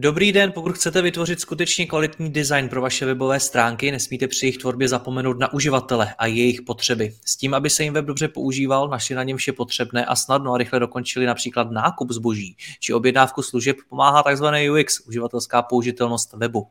[0.00, 4.58] Dobrý den, pokud chcete vytvořit skutečně kvalitní design pro vaše webové stránky, nesmíte při jejich
[4.58, 7.14] tvorbě zapomenout na uživatele a jejich potřeby.
[7.24, 10.52] S tím, aby se jim web dobře používal, našli na něm vše potřebné a snadno
[10.52, 14.44] a rychle dokončili například nákup zboží či objednávku služeb, pomáhá tzv.
[14.80, 16.66] UX, uživatelská použitelnost webu.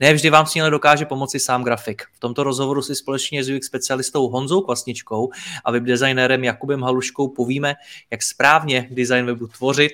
[0.00, 2.02] Ne vždy vám s ní dokáže pomoci sám grafik.
[2.12, 5.30] V tomto rozhovoru si společně s UX specialistou Honzou Kvasničkou
[5.64, 7.74] a webdesignérem Jakubem Haluškou povíme,
[8.10, 9.92] jak správně design webu tvořit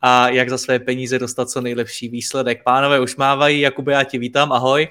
[0.00, 2.62] a jak za své peníze dostat co nejlepší výsledek.
[2.64, 4.88] Pánové už mávají, Jakube, já ti vítám, ahoj.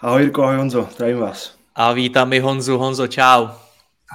[0.00, 1.54] Ahoj Jirko, ahoj Honzo, zdravím vás.
[1.74, 3.48] A vítám i Honzu, Honzo, čau.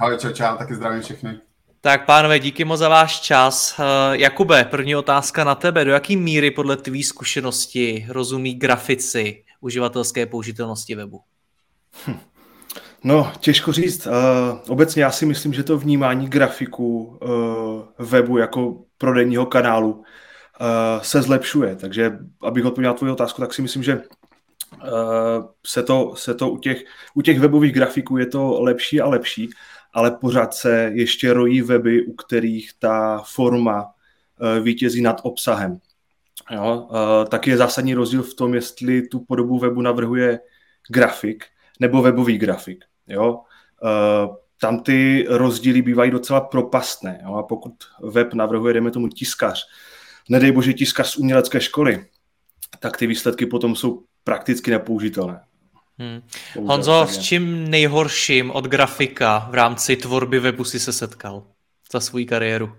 [0.00, 1.38] Ahoj, čau, čau, taky zdravím všechny.
[1.80, 3.78] Tak pánové, díky moc za váš čas.
[3.78, 5.84] Uh, Jakube, první otázka na tebe.
[5.84, 11.20] Do jaký míry podle tvý zkušenosti rozumí grafici uživatelské použitelnosti webu?
[12.06, 12.18] Hm.
[13.04, 14.06] No, těžko říct.
[14.06, 14.12] Uh,
[14.68, 20.04] obecně já si myslím, že to vnímání grafiku uh, webu jako prodejního kanálu uh,
[21.02, 21.76] se zlepšuje.
[21.76, 24.02] Takže abych odpověděl na tvoji otázku, tak si myslím, že uh,
[25.66, 29.50] se to, se to u, těch, u těch webových grafiků je to lepší a lepší,
[29.92, 35.78] ale pořád se ještě rojí weby, u kterých ta forma uh, vítězí nad obsahem.
[36.50, 36.88] Jo,
[37.28, 40.40] taky je zásadní rozdíl v tom, jestli tu podobu webu navrhuje
[40.88, 41.44] grafik
[41.80, 42.84] nebo webový grafik.
[43.06, 43.40] Jo?
[44.60, 47.20] Tam ty rozdíly bývají docela propastné.
[47.22, 47.34] Jo?
[47.34, 49.66] A pokud web navrhuje, dejme tomu tiskař,
[50.28, 52.06] nedej bože tiskař z umělecké školy,
[52.80, 55.40] tak ty výsledky potom jsou prakticky nepoužitelné.
[55.98, 56.22] Hmm.
[56.66, 61.42] Honzo, s čím nejhorším od grafika v rámci tvorby webu si se setkal
[61.92, 62.72] za svou kariéru?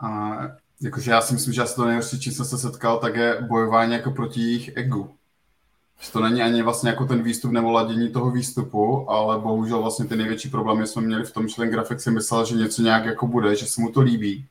[0.00, 0.38] A,
[0.80, 3.92] jakože já si myslím, že asi to nejhorší, čím jsem se setkal, tak je bojování
[3.92, 5.14] jako proti jejich egu.
[6.00, 10.04] Že to není ani vlastně jako ten výstup nebo ladění toho výstupu, ale bohužel vlastně
[10.04, 13.04] ty největší problémy jsme měli v tom, že ten grafik si myslel, že něco nějak
[13.04, 14.46] jako bude, že se mu to líbí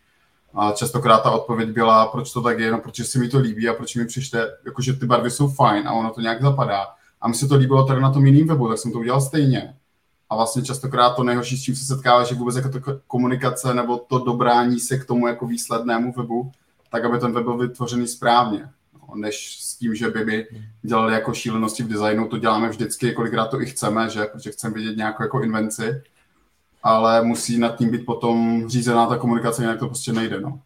[0.53, 3.69] a častokrát ta odpověď byla, proč to tak je, no protože si mi to líbí
[3.69, 6.87] a proč mi přište, jakože ty barvy jsou fajn a ono to nějak zapadá.
[7.21, 9.75] A mi se to líbilo tady na tom jiném webu, tak jsem to udělal stejně.
[10.29, 13.97] A vlastně častokrát to nejhorší, s čím se setkává, že vůbec jako to komunikace nebo
[13.97, 16.51] to dobrání se k tomu jako výslednému webu,
[16.91, 18.69] tak aby ten web byl vytvořený správně.
[18.93, 20.45] No, než s tím, že by mi
[20.81, 24.73] dělali jako šílenosti v designu, to děláme vždycky, kolikrát to i chceme, že, protože chceme
[24.73, 26.01] vidět nějakou jako invenci,
[26.84, 30.40] ale musí nad tím být potom řízená ta komunikace, jinak to prostě nejde.
[30.40, 30.59] No.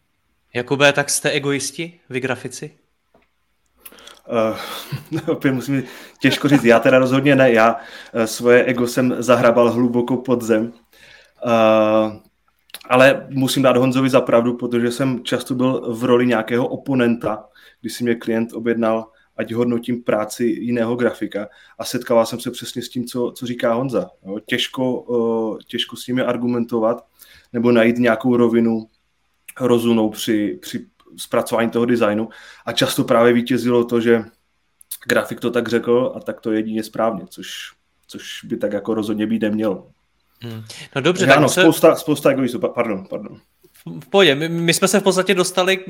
[0.54, 2.70] Jakube, tak jste egoisti, vy grafici?
[5.12, 5.82] Uh, opět musím
[6.20, 10.72] těžko říct, já teda rozhodně ne, já uh, svoje ego jsem zahrabal hluboko pod zem.
[11.46, 12.16] Uh,
[12.88, 17.44] ale musím dát Honzovi za pravdu, protože jsem často byl v roli nějakého oponenta,
[17.80, 21.48] když si mě klient objednal ať hodnotím práci jiného grafika.
[21.78, 24.10] A setkával jsem se přesně s tím, co, co říká Honza.
[24.26, 27.06] Jo, těžko, těžko s nimi argumentovat
[27.52, 28.88] nebo najít nějakou rovinu
[29.60, 30.86] rozumnou při, při
[31.16, 32.28] zpracování toho designu.
[32.66, 34.24] A často právě vítězilo to, že
[35.06, 37.72] grafik to tak řekl a tak to jedině správně, což,
[38.06, 39.90] což by tak jako rozhodně být nemělo.
[40.40, 40.62] Hmm.
[40.96, 41.60] No dobře, tak ano, se...
[41.60, 43.40] spousta, spousta egoistů, pardon, pardon.
[43.86, 45.84] V pohodě, my, my jsme se v podstatě dostali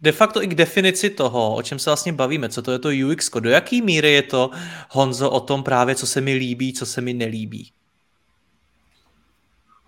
[0.00, 2.88] de facto i k definici toho, o čem se vlastně bavíme, co to je to
[3.08, 3.30] UX.
[3.40, 4.50] Do jaký míry je to,
[4.90, 7.72] Honzo, o tom právě, co se mi líbí, co se mi nelíbí?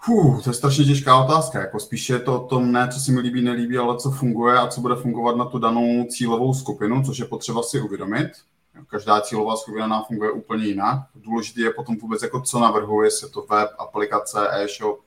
[0.03, 1.61] Fuh, to je strašně těžká otázka.
[1.61, 4.59] Jako spíše je to o tom ne, co se mi líbí, nelíbí, ale co funguje
[4.59, 8.29] a co bude fungovat na tu danou cílovou skupinu, což je potřeba si uvědomit.
[8.87, 10.99] Každá cílová skupina nám funguje úplně jinak.
[11.15, 15.01] Důležité je potom vůbec, jako co navrhuje, jestli to web, aplikace, e-shop,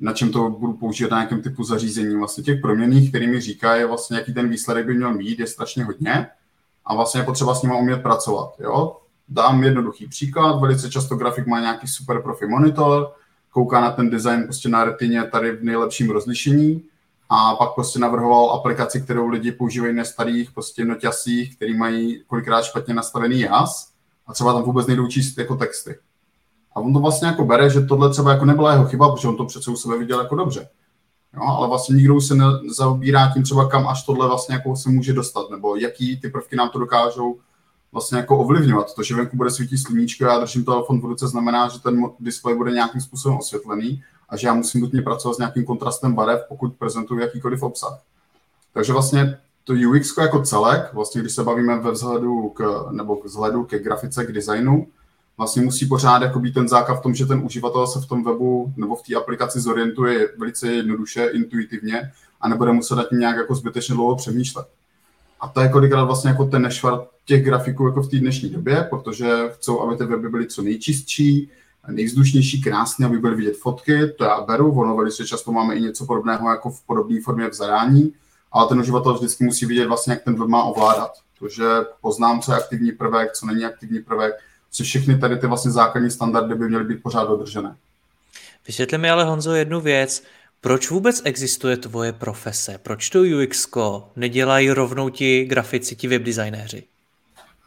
[0.00, 2.16] na čem to budu používat na nějakém typu zařízení.
[2.16, 5.84] Vlastně těch proměných, který mi říkají, vlastně, jaký ten výsledek by měl mít, je strašně
[5.84, 6.26] hodně
[6.84, 8.54] a vlastně je potřeba s nimi umět pracovat.
[8.60, 8.96] Jo?
[9.28, 13.12] Dám jednoduchý příklad, velice často grafik má nějaký super profi monitor,
[13.50, 16.82] kouká na ten design prostě na retině tady v nejlepším rozlišení
[17.28, 22.62] a pak prostě navrhoval aplikaci, kterou lidi používají na starých prostě noťasích, který mají kolikrát
[22.62, 23.92] špatně nastavený jas
[24.26, 25.96] a třeba tam vůbec nejdou číst jako texty.
[26.76, 29.36] A on to vlastně jako bere, že tohle třeba jako nebyla jeho chyba, protože on
[29.36, 30.68] to přece u sebe viděl jako dobře.
[31.34, 35.12] Jo, ale vlastně nikdo se nezaobírá tím třeba, kam až tohle vlastně jako se může
[35.12, 37.38] dostat, nebo jaký ty prvky nám to dokážou
[37.92, 38.94] vlastně jako ovlivňovat.
[38.94, 42.56] To, že venku bude svítit sluníčko, já držím telefon v ruce, znamená, že ten displej
[42.56, 46.74] bude nějakým způsobem osvětlený, a že já musím nutně pracovat s nějakým kontrastem barev, pokud
[46.74, 48.00] prezentuju jakýkoliv obsah.
[48.72, 53.64] Takže vlastně to UX jako celek, vlastně když se bavíme ve vzhledu k, nebo vzhledu
[53.64, 54.86] ke grafice, k designu,
[55.36, 58.24] vlastně musí pořád jako být ten základ v tom, že ten uživatel se v tom
[58.24, 63.36] webu nebo v té aplikaci zorientuje velice jednoduše, intuitivně a nebude muset nad tím nějak
[63.36, 64.66] jako zbytečně dlouho přemýšlet.
[65.40, 68.86] A to je kolikrát vlastně jako ten nešvar těch grafiků jako v té dnešní době,
[68.90, 71.50] protože chcou, aby ty weby byly co nejčistší,
[71.88, 76.06] nejvzdušnější, krásné, aby byly vidět fotky, to já beru, ono velice často máme i něco
[76.06, 78.12] podobného jako v podobné formě v zadání,
[78.52, 81.12] ale ten uživatel vždycky musí vidět vlastně, jak ten web má ovládat.
[81.38, 81.64] protože
[82.00, 84.34] poznám, co je aktivní prvek, co není aktivní prvek,
[84.76, 87.76] co všechny tady ty vlastně základní standardy by měly být pořád dodržené.
[88.66, 90.22] Vysvětli mi ale Honzo jednu věc.
[90.60, 92.78] Proč vůbec existuje tvoje profese?
[92.82, 93.68] Proč to UX
[94.16, 96.82] nedělají rovnou ti grafici, ti webdesignéři?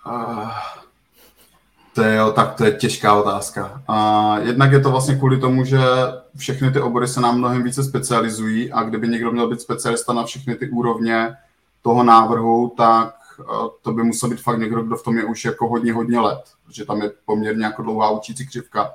[0.07, 0.49] Uh,
[1.95, 3.83] to je, tak to je těžká otázka.
[3.89, 5.79] Uh, jednak je to vlastně kvůli tomu, že
[6.37, 10.23] všechny ty obory se nám mnohem více specializují a kdyby někdo měl být specialista na
[10.23, 11.35] všechny ty úrovně
[11.81, 15.45] toho návrhu, tak uh, to by musel být fakt někdo, kdo v tom je už
[15.45, 18.93] jako hodně, hodně let, protože tam je poměrně jako dlouhá učící křivka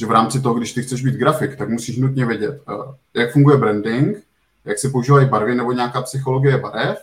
[0.00, 3.32] že v rámci toho, když ty chceš být grafik, tak musíš nutně vědět, eh, jak
[3.32, 4.22] funguje branding,
[4.64, 6.98] jak se používají barvy nebo nějaká psychologie barev,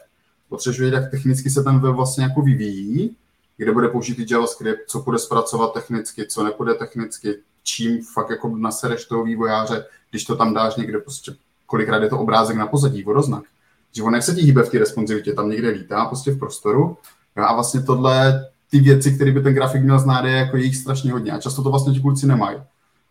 [0.49, 3.15] potřebuješ vědět, jak technicky se ten web vlastně jako vyvíjí,
[3.57, 9.05] kde bude použít JavaScript, co bude zpracovat technicky, co nepůjde technicky, čím fakt jako nasereš
[9.05, 13.43] toho vývojáře, když to tam dáš někde, prostě kolikrát je to obrázek na pozadí, vodoznak.
[13.91, 16.97] Že on jak se ti hýbe v té responsivitě, tam někde lítá prostě v prostoru.
[17.35, 21.11] A vlastně tohle, ty věci, které by ten grafik měl znát, je jako jich strašně
[21.11, 21.31] hodně.
[21.31, 22.57] A často to vlastně ti kluci nemají.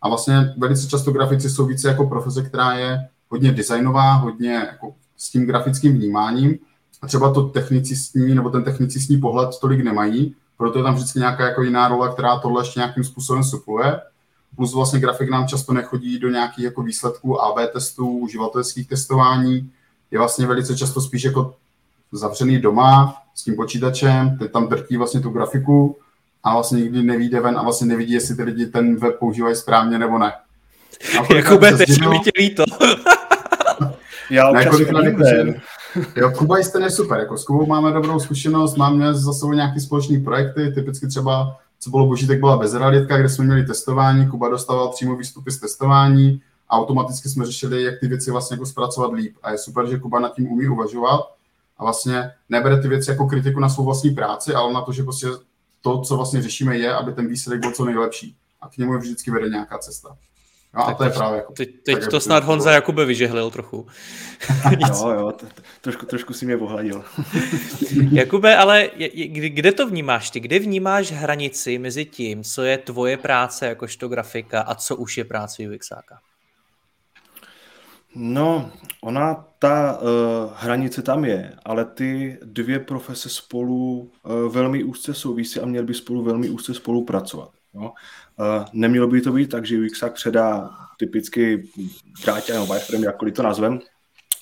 [0.01, 4.93] A vlastně velice často grafici jsou více jako profese, která je hodně designová, hodně jako
[5.17, 6.59] s tím grafickým vnímáním.
[7.01, 11.45] A třeba to technicistní nebo ten technicistní pohled tolik nemají, proto je tam vždycky nějaká
[11.45, 13.99] jako jiná rola, která tohle ještě nějakým způsobem supluje.
[14.55, 19.71] Plus vlastně grafik nám často nechodí do nějakých jako výsledků AB testů, uživatelských testování.
[20.11, 21.55] Je vlastně velice často spíš jako
[22.11, 25.97] zavřený doma s tím počítačem, teď tam drtí vlastně tu grafiku,
[26.43, 29.99] a vlastně nikdy nevíde ven a vlastně nevidí, jestli ty lidi ten web používají správně
[29.99, 30.33] nebo ne.
[31.35, 32.63] Jakube, teď mi tě líto.
[34.29, 34.79] Já občas
[36.15, 39.79] Jo, Kuba Jisten je super, jako s Kubou máme dobrou zkušenost, máme za sebou nějaký
[39.79, 44.49] společný projekty, typicky třeba, co bylo boží, tak byla bezrealitka, kde jsme měli testování, Kuba
[44.49, 49.13] dostával přímo výstupy z testování, a automaticky jsme řešili, jak ty věci vlastně jako zpracovat
[49.13, 49.35] líp.
[49.43, 51.21] A je super, že Kuba nad tím umí uvažovat
[51.79, 55.03] a vlastně nebere ty věci jako kritiku na svou vlastní práci, ale na to, že
[55.03, 55.27] prostě
[55.81, 58.37] to, co vlastně řešíme, je, aby ten výsledek byl co nejlepší.
[58.61, 60.17] A k němu je vždycky vede nějaká cesta.
[60.73, 63.87] No, a to je právě jako, teď, teď to snad Honza Jakube vyžehlil trochu.
[64.79, 67.03] jo, jo, to, to, trošku, trošku si mě ohladil.
[68.11, 68.89] Jakube, ale
[69.27, 70.39] kde to vnímáš ty?
[70.39, 75.25] Kde vnímáš hranici mezi tím, co je tvoje práce jakožto grafika a co už je
[75.25, 76.19] práce UXáka?
[78.19, 78.71] No,
[79.01, 80.07] ona, ta uh,
[80.55, 85.93] hranice tam je, ale ty dvě profese spolu uh, velmi úzce souvisí a měly by
[85.93, 87.49] spolu velmi úzce spolupracovat.
[87.73, 87.81] Jo?
[87.81, 90.69] Uh, nemělo by to být tak, že UXák předá
[90.99, 91.69] typicky
[92.25, 93.79] drátě nebo wireframe, jakkoliv to nazvem,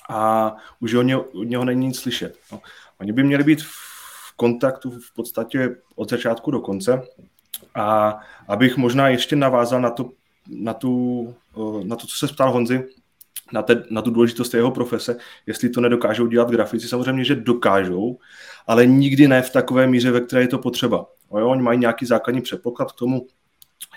[0.10, 2.38] a už od něho, od něho není nic slyšet.
[2.52, 2.60] Jo?
[3.00, 7.02] Oni by měli být v kontaktu v podstatě od začátku do konce
[7.76, 8.18] a
[8.48, 10.10] abych možná ještě navázal na to,
[10.48, 11.36] na, tu,
[11.84, 12.84] na to co se ptal Honzi,
[13.52, 15.18] na, te, na tu důležitost jeho profese,
[15.48, 16.88] jestli to nedokážou dělat grafici.
[16.88, 18.18] Samozřejmě, že dokážou,
[18.68, 21.06] ale nikdy ne v takové míře, ve které je to potřeba.
[21.38, 23.28] Jo, oni mají nějaký základní předpoklad k tomu,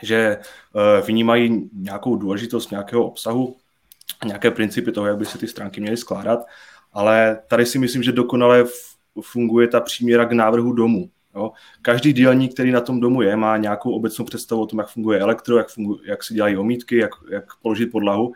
[0.02, 3.56] že uh, vnímají nějakou důležitost nějakého obsahu,
[4.24, 6.40] nějaké principy toho, jak by se ty stránky měly skládat,
[6.92, 8.64] ale tady si myslím, že dokonale
[9.20, 11.10] funguje ta příměra k návrhu domu.
[11.34, 11.52] Jo.
[11.82, 15.20] Každý dílník, který na tom domu je, má nějakou obecnou představu o tom, jak funguje
[15.20, 18.32] elektro, jak, funguje, jak se dělají omítky, jak, jak položit podlahu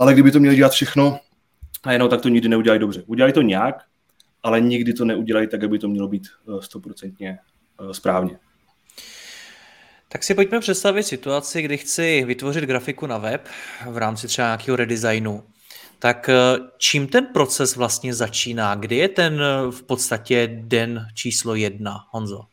[0.00, 1.20] ale kdyby to měli dělat všechno
[1.82, 3.02] a jenom tak to nikdy neudělají dobře.
[3.06, 3.84] Udělají to nějak,
[4.42, 7.38] ale nikdy to neudělají tak, aby to mělo být eh, stoprocentně
[7.80, 8.38] eh, správně.
[10.08, 13.48] Tak si pojďme představit situaci, kdy chci vytvořit grafiku na web
[13.90, 15.44] v rámci třeba nějakého redesignu.
[15.98, 16.34] Tak eh,
[16.78, 18.74] čím ten proces vlastně začíná?
[18.74, 22.49] Kdy je ten v podstatě den číslo jedna, Honzo?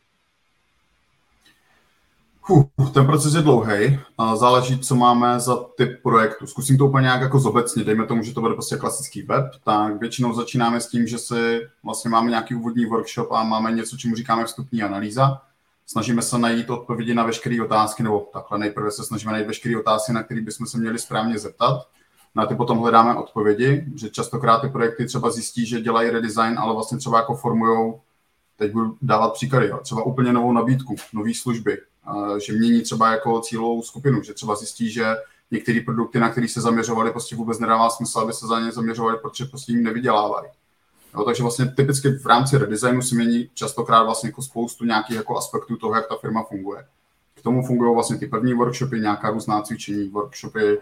[2.50, 2.64] Huh,
[2.94, 3.98] ten proces je dlouhý,
[4.34, 6.46] záleží, co máme za typ projektu.
[6.46, 10.00] Zkusím to úplně nějak jako zobecně, dejme tomu, že to bude prostě klasický web, tak
[10.00, 14.14] většinou začínáme s tím, že si vlastně máme nějaký úvodní workshop a máme něco, čemu
[14.14, 15.40] říkáme vstupní analýza.
[15.86, 20.12] Snažíme se najít odpovědi na veškeré otázky, nebo takhle nejprve se snažíme najít veškeré otázky,
[20.12, 21.86] na které bychom se měli správně zeptat.
[22.34, 26.74] Na ty potom hledáme odpovědi, že častokrát ty projekty třeba zjistí, že dělají redesign, ale
[26.74, 27.94] vlastně třeba jako formují,
[28.56, 31.78] teď budu dávat příklady, třeba úplně novou nabídku, nové služby,
[32.38, 35.16] že mění třeba jako cílovou skupinu, že třeba zjistí, že
[35.50, 39.18] některé produkty, na které se zaměřovali, prostě vůbec nedává smysl, aby se za ně zaměřovali,
[39.22, 40.48] protože prostě jim nevydělávají.
[41.14, 45.36] Jo, takže vlastně typicky v rámci redesignu se mění častokrát vlastně jako spoustu nějakých jako
[45.36, 46.86] aspektů toho, jak ta firma funguje.
[47.34, 50.78] K tomu fungují vlastně ty první workshopy, nějaká různá cvičení, workshopy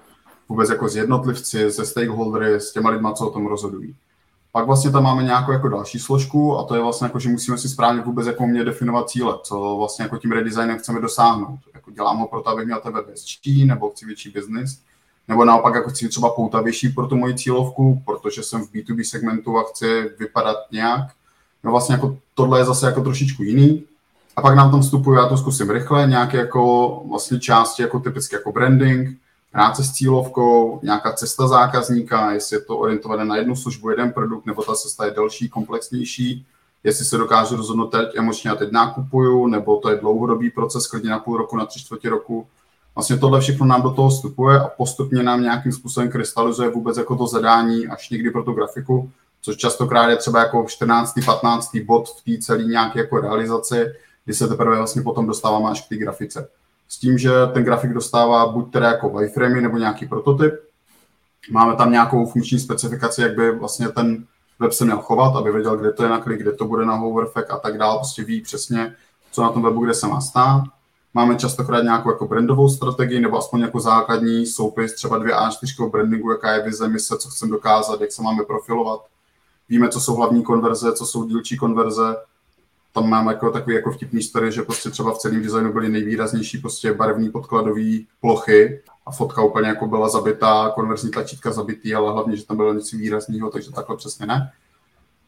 [0.48, 3.96] vůbec jako s jednotlivci, se stakeholdery, s těma lidma, co o tom rozhodují.
[4.56, 7.58] Pak vlastně tam máme nějakou jako další složku a to je vlastně jako, že musíme
[7.58, 11.58] si správně vůbec jako mě definovat cíle, co vlastně jako tím redesignem chceme dosáhnout.
[11.74, 13.06] Jako dělám ho proto, abych měl ten web
[13.64, 14.78] nebo chci větší business,
[15.28, 19.58] nebo naopak jako chci třeba poutavější pro tu moji cílovku, protože jsem v B2B segmentu
[19.58, 21.10] a chci vypadat nějak.
[21.64, 23.84] No vlastně jako tohle je zase jako trošičku jiný.
[24.36, 28.34] A pak nám tam vstupuje, já to zkusím rychle, nějaké jako vlastně části jako typicky
[28.34, 29.18] jako branding,
[29.56, 34.46] práce s cílovkou, nějaká cesta zákazníka, jestli je to orientované na jednu službu, jeden produkt,
[34.46, 36.46] nebo ta cesta je delší, komplexnější,
[36.84, 41.10] jestli se dokážu rozhodnout teď emočně a teď nákupuju, nebo to je dlouhodobý proces, klidně
[41.10, 42.46] na půl roku, na tři čtvrtě roku.
[42.94, 47.16] Vlastně tohle všechno nám do toho vstupuje a postupně nám nějakým způsobem krystalizuje vůbec jako
[47.16, 49.10] to zadání až někdy pro tu grafiku,
[49.42, 51.14] což častokrát je třeba jako 14.
[51.24, 51.76] 15.
[51.76, 53.86] bod v té celé nějaké jako realizaci,
[54.24, 56.48] kdy se teprve vlastně potom dostáváme až k té grafice
[56.88, 60.54] s tím, že ten grafik dostává buď teda jako wireframe nebo nějaký prototyp.
[61.50, 64.24] Máme tam nějakou funkční specifikaci, jak by vlastně ten
[64.58, 66.94] web se měl chovat, aby věděl, kde to je na klik, kde to bude na
[66.94, 67.98] hoverfek a tak dále.
[67.98, 68.94] Prostě ví přesně,
[69.32, 70.64] co na tom webu, kde se má stát.
[71.14, 76.30] Máme častokrát nějakou jako brandovou strategii nebo aspoň jako základní soupis, třeba dvě A4 brandingu,
[76.30, 79.00] jaká je vize, mise, co chceme dokázat, jak se máme profilovat.
[79.68, 82.16] Víme, co jsou hlavní konverze, co jsou dílčí konverze,
[82.96, 86.58] tam mám jako takový jako vtipný story, že prostě třeba v celém designu byly nejvýraznější
[86.58, 92.36] prostě barevní podkladové plochy a fotka úplně jako byla zabitá, konverzní tlačítka zabitý, ale hlavně,
[92.36, 94.52] že tam bylo něco výrazného, takže takhle přesně ne.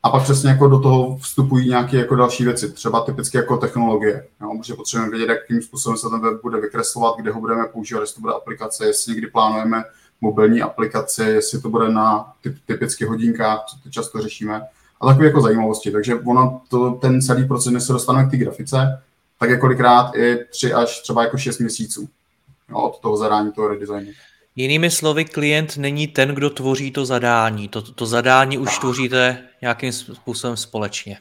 [0.03, 4.29] A pak přesně jako do toho vstupují nějaké jako další věci, třeba typicky jako technologie.
[4.41, 8.01] Jo, protože potřebujeme vědět, jakým způsobem se ten web bude vykreslovat, kde ho budeme používat,
[8.01, 9.83] jestli to bude aplikace, jestli někdy plánujeme
[10.21, 14.63] mobilní aplikace, jestli to bude na typ, typicky hodinkách, co to často řešíme
[15.01, 15.91] a takové jako zajímavosti.
[15.91, 19.03] Takže ono, to, ten celý proces, než se dostaneme k té grafice,
[19.39, 22.09] tak je kolikrát i tři až třeba jako šest měsíců
[22.71, 24.13] jo, od toho zadání toho redesignu.
[24.57, 27.69] Jinými slovy, klient není ten, kdo tvoří to zadání.
[27.69, 31.19] To, to zadání už tvoříte nějakým způsobem společně.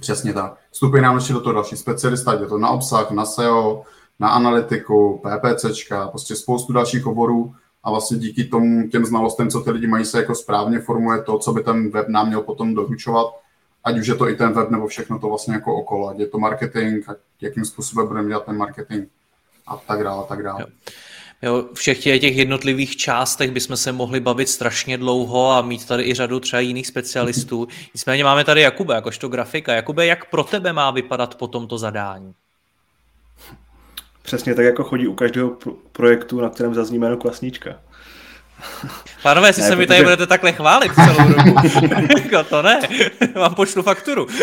[0.00, 0.54] Přesně tak.
[0.70, 3.82] Vstupuje nám ještě do toho další specialista, je to na obsah, na SEO,
[4.20, 9.70] na analytiku, PPCčka, prostě spoustu dalších oborů, a vlastně díky tomu těm znalostem, co ty
[9.70, 13.26] lidi mají, se jako správně formuje to, co by ten web nám měl potom doručovat,
[13.84, 16.26] ať už je to i ten web, nebo všechno to vlastně jako okolo, ať je
[16.26, 17.04] to marketing,
[17.40, 19.08] jakým způsobem budeme dělat ten marketing
[19.66, 20.66] a tak dále, a tak dále.
[21.42, 21.68] Jo.
[21.74, 26.40] Všech těch jednotlivých částech bychom se mohli bavit strašně dlouho a mít tady i řadu
[26.40, 27.68] třeba jiných specialistů.
[27.94, 29.74] Nicméně máme tady Jakube, jakožto grafika.
[29.74, 32.34] Jakube, jak pro tebe má vypadat po tomto zadání?
[34.22, 37.80] Přesně tak, jako chodí u každého pro- projektu, na kterém zazní jméno Kvasnička.
[39.22, 41.54] Pánové, jestli ne, se mi tady budete takhle chválit celou dobu,
[42.22, 42.80] jako to ne,
[43.34, 44.26] vám pošlu fakturu.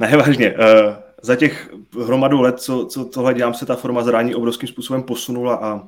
[0.00, 0.58] ne, vážně, uh,
[1.22, 1.70] za těch
[2.04, 5.80] hromadu let, co, co tohle dělám, se ta forma zrání obrovským způsobem posunula a uh,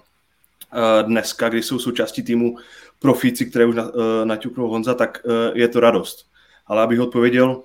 [1.06, 2.56] dneska, když jsou součástí týmu
[2.98, 3.90] profíci, které už na, uh,
[4.24, 5.18] naťuknul Honza, tak
[5.54, 6.26] je to radost.
[6.66, 7.62] Ale abych odpověděl,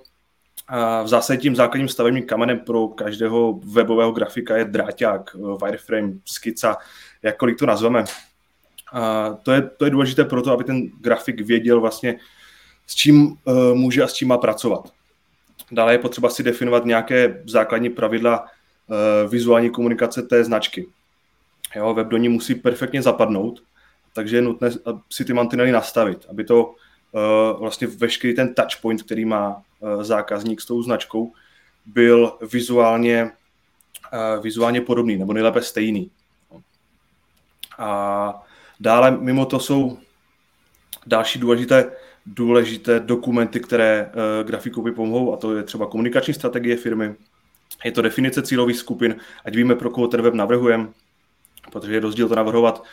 [1.03, 6.77] v zásadě tím základním stavebním kamenem pro každého webového grafika je dráťák, wireframe, skica,
[7.23, 8.03] jakkoliv to nazveme.
[8.93, 12.19] A to, je, to je důležité pro to, aby ten grafik věděl vlastně,
[12.87, 14.93] s čím uh, může a s čím má pracovat.
[15.71, 20.87] Dále je potřeba si definovat nějaké základní pravidla uh, vizuální komunikace té značky.
[21.75, 23.63] Jo, web do ní musí perfektně zapadnout,
[24.13, 24.69] takže je nutné
[25.09, 29.68] si ty mantinely nastavit, aby to uh, vlastně veškerý ten touchpoint, který má Eh,
[30.01, 31.33] zákazník s tou značkou
[31.85, 33.31] byl vizuálně,
[34.13, 36.11] eh, vizuálně podobný, nebo nejlépe stejný.
[37.77, 38.33] A
[38.79, 39.97] dále mimo to jsou
[41.05, 41.91] další důležité,
[42.25, 47.15] důležité dokumenty, které uh, grafikovi pomohou, a to je třeba komunikační strategie firmy,
[47.85, 50.87] je to definice cílových skupin, ať víme, pro koho ten web navrhujeme,
[51.71, 52.83] protože je rozdíl to navrhovat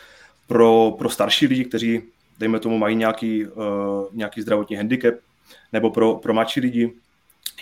[0.47, 2.01] pro, pro starší lidi, kteří,
[2.39, 3.53] dejme tomu, mají nějaký, uh,
[4.13, 5.15] nějaký zdravotní handicap,
[5.73, 6.93] nebo pro, pro mladší lidi,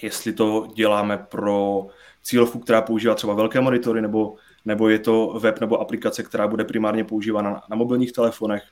[0.01, 1.87] jestli to děláme pro
[2.23, 6.63] cílovku, která používá třeba velké monitory, nebo, nebo je to web nebo aplikace, která bude
[6.63, 8.63] primárně používána na, na mobilních telefonech.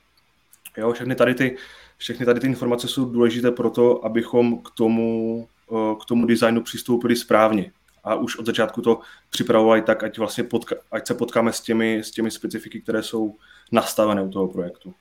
[0.76, 1.56] Jo, všechny tady ty,
[1.96, 6.62] všechny tady ty informace jsou důležité pro to, abychom k tomu, eh, k tomu designu
[6.62, 7.72] přistoupili správně.
[8.04, 11.98] A už od začátku to připravovali tak, ať, vlastně potka, ať se potkáme s těmi,
[11.98, 13.34] s těmi specifiky, které jsou
[13.72, 14.94] nastavené u toho projektu.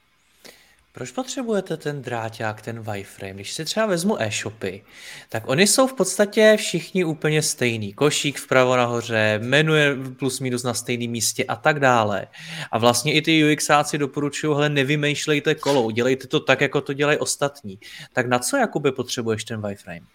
[0.96, 3.34] Proč potřebujete ten dráťák, ten wireframe?
[3.34, 4.84] Když si třeba vezmu e-shopy,
[5.30, 7.94] tak oni jsou v podstatě všichni úplně stejný.
[7.94, 12.28] Košík vpravo nahoře, menu je plus minus na stejném místě a tak dále.
[12.72, 17.18] A vlastně i ty UXáci doporučují, hele, nevymýšlejte kolo, dělejte to tak, jako to dělají
[17.18, 17.80] ostatní.
[18.14, 20.06] Tak na co, Jakube, potřebuješ ten wireframe?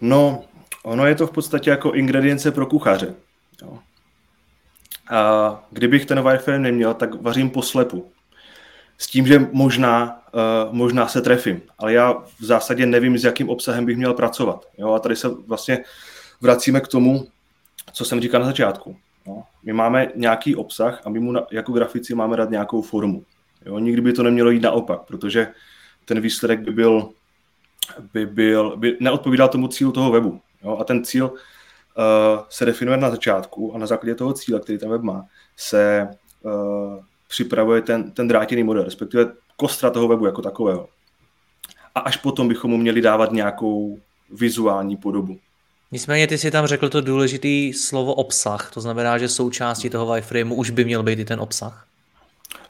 [0.00, 0.44] No,
[0.82, 3.14] ono je to v podstatě jako ingredience pro kuchaře.
[3.62, 3.78] Jo.
[5.10, 8.12] A kdybych ten wireframe neměl, tak vařím poslepu
[8.98, 13.48] s tím, že možná, uh, možná se trefím, ale já v zásadě nevím, s jakým
[13.48, 14.66] obsahem bych měl pracovat.
[14.78, 14.92] Jo?
[14.92, 15.84] A tady se vlastně
[16.40, 17.26] vracíme k tomu,
[17.92, 18.96] co jsem říkal na začátku.
[19.26, 19.42] Jo?
[19.62, 23.24] My máme nějaký obsah a my mu na, jako grafici máme dát nějakou formu.
[23.66, 23.78] Jo?
[23.78, 25.48] Nikdy by to nemělo jít naopak, protože
[26.04, 27.10] ten výsledek by byl,
[28.12, 30.40] by byl by neodpovídal tomu cílu toho webu.
[30.64, 30.76] Jo?
[30.80, 31.34] A ten cíl uh,
[32.48, 35.24] se definuje na začátku a na základě toho cíle, který ten web má,
[35.56, 36.08] se
[36.42, 40.88] uh, připravuje ten, ten drátěný model, respektive kostra toho webu jako takového.
[41.94, 43.98] A až potom bychom mu měli dávat nějakou
[44.30, 45.38] vizuální podobu.
[45.92, 50.54] Nicméně ty si tam řekl to důležité slovo obsah, to znamená, že součástí toho wireframeu
[50.54, 51.86] už by měl být i ten obsah.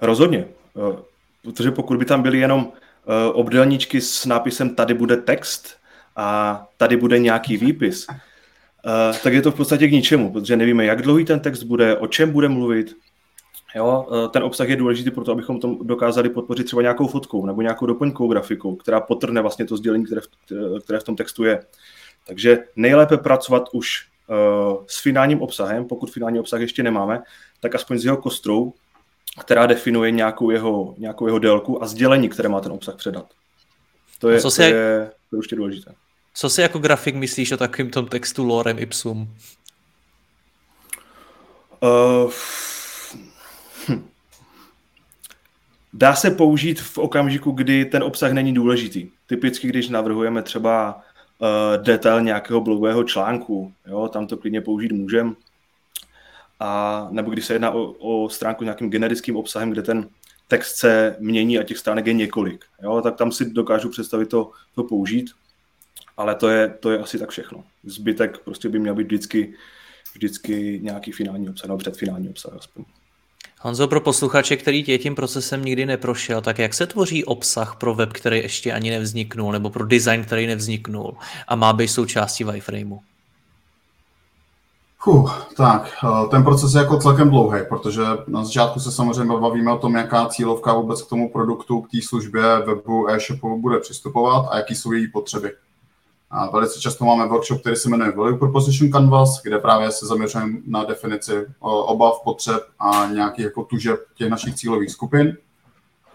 [0.00, 0.44] Rozhodně,
[0.76, 0.96] eh,
[1.42, 2.72] protože pokud by tam byly jenom
[3.08, 5.76] eh, obdelníčky s nápisem tady bude text
[6.16, 10.84] a tady bude nějaký výpis, eh, tak je to v podstatě k ničemu, protože nevíme,
[10.84, 12.96] jak dlouhý ten text bude, o čem bude mluvit,
[13.76, 17.46] Jo, eh, ten obsah je důležitý pro to, abychom to dokázali podpořit třeba nějakou fotkou
[17.46, 20.28] nebo nějakou doplňkovou grafikou, která potrne vlastně to sdělení, které v,
[20.84, 21.64] které v tom textu je.
[22.26, 27.22] Takže nejlépe pracovat už uh, s finálním obsahem, pokud finální obsah ještě nemáme,
[27.60, 28.72] tak aspoň s jeho kostrou,
[29.40, 33.26] která definuje nějakou jeho, nějakou jeho délku a sdělení, které má ten obsah předat.
[34.18, 35.94] To je, co si, to je, to je určitě důležité.
[36.34, 39.34] Co si jako grafik myslíš o takovém tom textu lorem ipsum?
[41.82, 42.32] Uh,
[45.98, 49.10] Dá se použít v okamžiku, kdy ten obsah není důležitý.
[49.26, 55.32] Typicky, když navrhujeme třeba uh, detail nějakého blogového článku, jo, tam to klidně použít můžeme.
[56.60, 60.08] A nebo když se jedná o, o stránku s nějakým generickým obsahem, kde ten
[60.48, 64.50] text se mění a těch stránek je několik, jo, tak tam si dokážu představit to,
[64.74, 65.30] to použít,
[66.16, 67.64] ale to je, to je asi tak všechno.
[67.84, 69.54] Zbytek prostě by měl být vždycky,
[70.14, 72.84] vždycky nějaký finální obsah, nebo předfinální obsah aspoň.
[73.60, 77.94] Honzo, pro posluchače, který tě tím procesem nikdy neprošel, tak jak se tvoří obsah pro
[77.94, 81.16] web, který ještě ani nevzniknul, nebo pro design, který nevzniknul
[81.48, 83.00] a má být součástí wireframeu?
[85.06, 89.72] Fuh, tak, eh, ten proces je jako celkem dlouhý, protože na začátku se samozřejmě bavíme
[89.72, 94.46] o tom, jaká cílovka vůbec k tomu produktu, k té službě webu, e-shopu bude přistupovat
[94.50, 95.52] a jaký jsou její potřeby.
[96.30, 100.58] A velice často máme workshop, který se jmenuje Value Proposition Canvas, kde právě se zaměřujeme
[100.66, 105.36] na definici obav, potřeb a nějakých jako tužeb těch našich cílových skupin.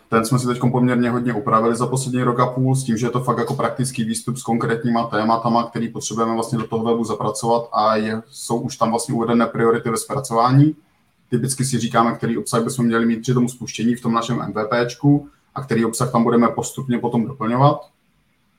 [0.10, 3.06] Ten jsme si teď poměrně hodně upravili za poslední rok a půl s tím, že
[3.06, 7.04] je to fakt jako praktický výstup s konkrétníma tématama, který potřebujeme vlastně do toho webu
[7.04, 10.76] zapracovat a je, jsou už tam vlastně uvedené priority ve zpracování.
[11.30, 15.30] Typicky si říkáme, který obsah bychom měli mít při tom spuštění v tom našem MVPčku
[15.56, 17.90] a který obsah tam budeme postupně potom doplňovat.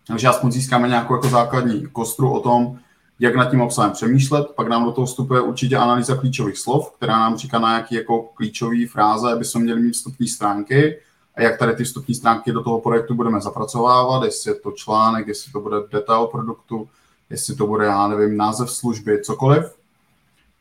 [0.07, 2.79] Takže aspoň získáme nějakou jako základní kostru o tom,
[3.21, 7.17] jak nad tím obsahem přemýšlet, pak nám do toho vstupuje určitě analýza klíčových slov, která
[7.17, 10.99] nám říká, na jaký jako klíčové fráze by jsme měli mít vstupní stránky
[11.35, 15.29] a jak tady ty vstupní stránky do toho projektu budeme zapracovávat, jestli je to článek,
[15.29, 16.88] jestli to bude detail produktu,
[17.31, 19.65] jestli to bude, já nevím, název služby, cokoliv.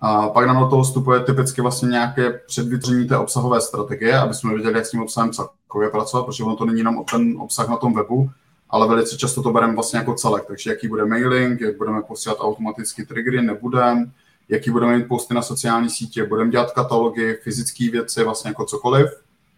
[0.01, 4.53] A pak nám do toho vstupuje typicky vlastně nějaké předvytření té obsahové strategie, aby jsme
[4.53, 7.77] věděli, jak s tím obsahem celkově pracovat, protože ono to není jenom ten obsah na
[7.77, 8.29] tom webu,
[8.71, 10.45] ale velice často to bereme vlastně jako celek.
[10.45, 14.05] Takže jaký bude mailing, jak budeme posílat automaticky triggery, nebudeme,
[14.49, 19.07] jaký budeme mít posty na sociální sítě, budeme dělat katalogy, fyzické věci, vlastně jako cokoliv,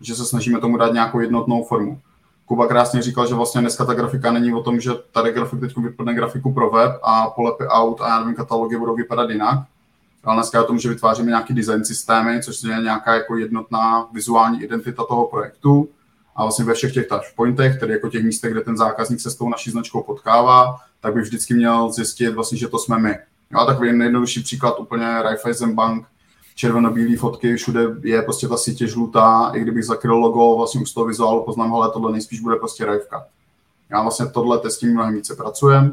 [0.01, 1.99] že se snažíme tomu dát nějakou jednotnou formu.
[2.45, 5.77] Kuba krásně říkal, že vlastně dneska ta grafika není o tom, že tady grafik teď
[5.77, 9.59] vyplne grafiku pro web a polepy out a já nevím, katalogy budou vypadat jinak.
[10.23, 14.07] Ale dneska je o tom, že vytváříme nějaký design systémy, což je nějaká jako jednotná
[14.13, 15.89] vizuální identita toho projektu
[16.35, 19.35] a vlastně ve všech těch touchpointech, tedy jako těch místech, kde ten zákazník se s
[19.35, 23.15] tou naší značkou potkává, tak by vždycky měl zjistit vlastně, že to jsme my.
[23.51, 26.07] Jo, a takový nejjednodušší příklad úplně Raiffeisen Bank,
[26.55, 30.93] červeno-bílé fotky, všude je prostě ta sítě žlutá, i kdybych zakryl logo, vlastně už z
[30.93, 33.25] toho vizuálu poznám, ale tohle nejspíš bude prostě Raifka.
[33.89, 35.91] Já vlastně tohle s tím mnohem více pracujeme.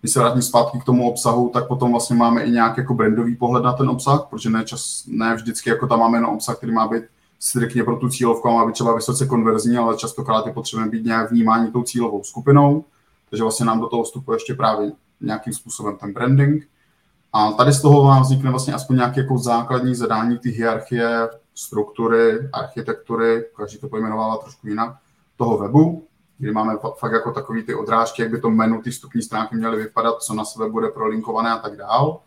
[0.00, 3.36] Když se vrátím zpátky k tomu obsahu, tak potom vlastně máme i nějaký jako brandový
[3.36, 6.72] pohled na ten obsah, protože ne, čas, ne vždycky jako tam máme jenom obsah, který
[6.72, 7.04] má být
[7.40, 11.30] striktně pro tu cílovku a být třeba vysoce konverzní, ale častokrát je potřebujeme být nějak
[11.30, 12.84] vnímání tou cílovou skupinou,
[13.30, 16.68] takže vlastně nám do toho vstupuje ještě právě nějakým způsobem ten branding.
[17.32, 22.48] A tady z toho vám vznikne vlastně aspoň nějaké jako základní zadání ty hierarchie, struktury,
[22.52, 24.96] architektury, každý to pojmenovává trošku jinak,
[25.36, 26.06] toho webu,
[26.38, 29.76] kdy máme fakt jako takový ty odrážky, jak by to menu, ty vstupní stránky měly
[29.76, 32.20] vypadat, co na sebe bude prolinkované a tak dál.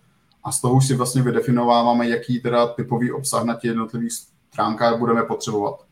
[0.43, 4.12] A z toho už si vlastně vydefinováváme, jaký teda typový obsah na těch jednotlivých
[4.53, 5.85] stránkách budeme potřebovat.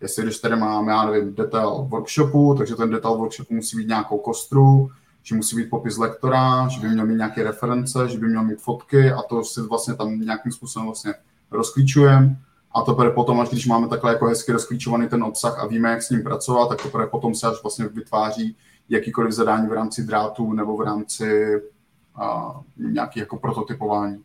[0.00, 4.18] Jestli když tady máme, já nevím, detail workshopu, takže ten detail workshopu musí být nějakou
[4.18, 4.88] kostru,
[5.22, 8.60] že musí být popis lektora, že by měl mít nějaké reference, že by měl mít
[8.60, 11.14] fotky a to si vlastně tam nějakým způsobem vlastně
[11.50, 12.36] rozklíčujeme.
[12.72, 16.02] A teprve potom, až když máme takhle jako hezky rozklíčovaný ten obsah a víme, jak
[16.02, 18.56] s ním pracovat, tak teprve potom se až vlastně vytváří
[18.88, 21.56] jakýkoliv zadání v rámci drátů nebo v rámci
[22.18, 24.24] uh, jako prototypování.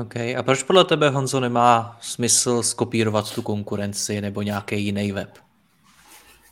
[0.00, 0.16] OK.
[0.16, 5.38] A proč podle tebe, Honzo, nemá smysl skopírovat tu konkurenci nebo nějaký jiný web?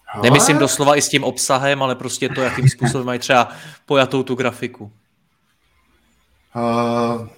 [0.06, 0.22] Hele?
[0.22, 3.48] Nemyslím doslova i s tím obsahem, ale prostě to, jakým způsobem mají třeba
[3.86, 4.92] pojatou tu grafiku.
[6.56, 7.28] Uh,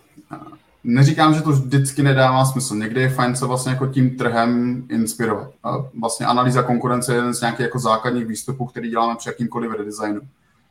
[0.85, 2.75] neříkám, že to vždycky nedává smysl.
[2.75, 5.49] Někdy je fajn se vlastně jako tím trhem inspirovat.
[5.65, 9.73] Uh, vlastně analýza konkurence je jeden z nějakých jako základních výstupů, který děláme při jakýmkoliv
[9.73, 10.21] redesignu.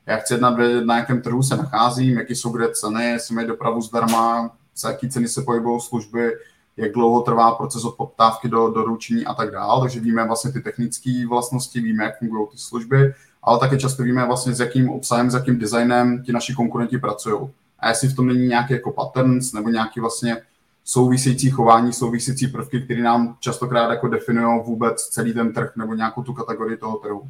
[0.05, 3.81] Já chci jednat, na jakém trhu se nacházím, jaký jsou kde ceny, jestli mají dopravu
[3.81, 6.31] zdarma, za jaký ceny se pohybují služby,
[6.77, 9.81] jak dlouho trvá proces od poptávky do doručení a tak dále.
[9.81, 14.25] Takže víme vlastně ty technické vlastnosti, víme, jak fungují ty služby, ale také často víme
[14.25, 17.39] vlastně, s jakým obsahem, s jakým designem ti naši konkurenti pracují.
[17.79, 20.37] A jestli v tom není nějaký jako patterns nebo nějaký vlastně
[20.83, 26.23] související chování, související prvky, které nám častokrát jako definují vůbec celý ten trh nebo nějakou
[26.23, 27.29] tu kategorii toho trhu.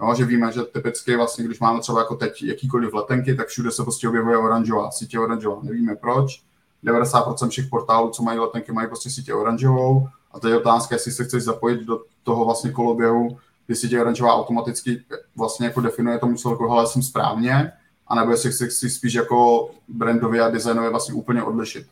[0.00, 3.70] Jo, že víme, že typicky vlastně, když máme třeba jako teď jakýkoliv letenky, tak všude
[3.70, 5.60] se prostě objevuje oranžová, sítě oranžová.
[5.62, 6.42] Nevíme proč,
[6.84, 11.12] 90% všech portálů, co mají letenky, mají prostě sítě oranžovou a to je otázka, jestli
[11.12, 15.04] se chceš zapojit do toho vlastně koloběhu, kdy sítě oranžová automaticky
[15.36, 17.72] vlastně jako definuje tomu celku, hele, jsem správně,
[18.06, 21.86] anebo jestli chceš si spíš jako brandově a designově vlastně úplně odlišit.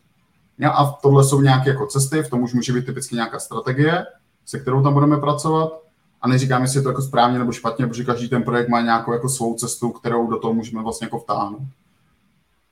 [0.57, 4.05] Ja, a tohle jsou nějaké jako cesty, v tom už může být typicky nějaká strategie,
[4.45, 5.81] se kterou tam budeme pracovat.
[6.21, 9.13] A neříkám, jestli je to jako správně nebo špatně, protože každý ten projekt má nějakou
[9.13, 11.61] jako svou cestu, kterou do toho můžeme vlastně jako vtáhnout.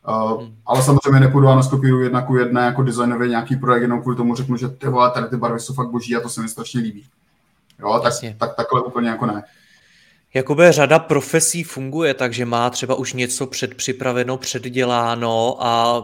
[0.08, 0.56] Uh, hmm.
[0.66, 4.36] Ale samozřejmě nepůjdu a naskopíruju jedna ku jedné jako designově nějaký projekt, jenom kvůli tomu
[4.36, 6.82] řeknu, že ty vole, tady ty barvy jsou fakt boží a to se mi strašně
[6.82, 7.06] líbí.
[7.80, 9.44] Jo, tak, tak takhle úplně jako ne.
[10.36, 16.04] Jakoby řada profesí funguje, takže má třeba už něco předpřipraveno, předděláno a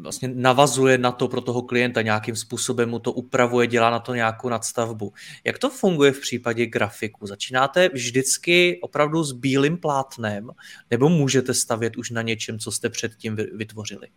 [0.00, 4.14] vlastně navazuje na to pro toho klienta nějakým způsobem, mu to upravuje, dělá na to
[4.14, 5.12] nějakou nadstavbu.
[5.44, 7.26] Jak to funguje v případě grafiku?
[7.26, 10.50] Začínáte vždycky opravdu s bílým plátnem
[10.90, 14.08] nebo můžete stavět už na něčem, co jste předtím vytvořili?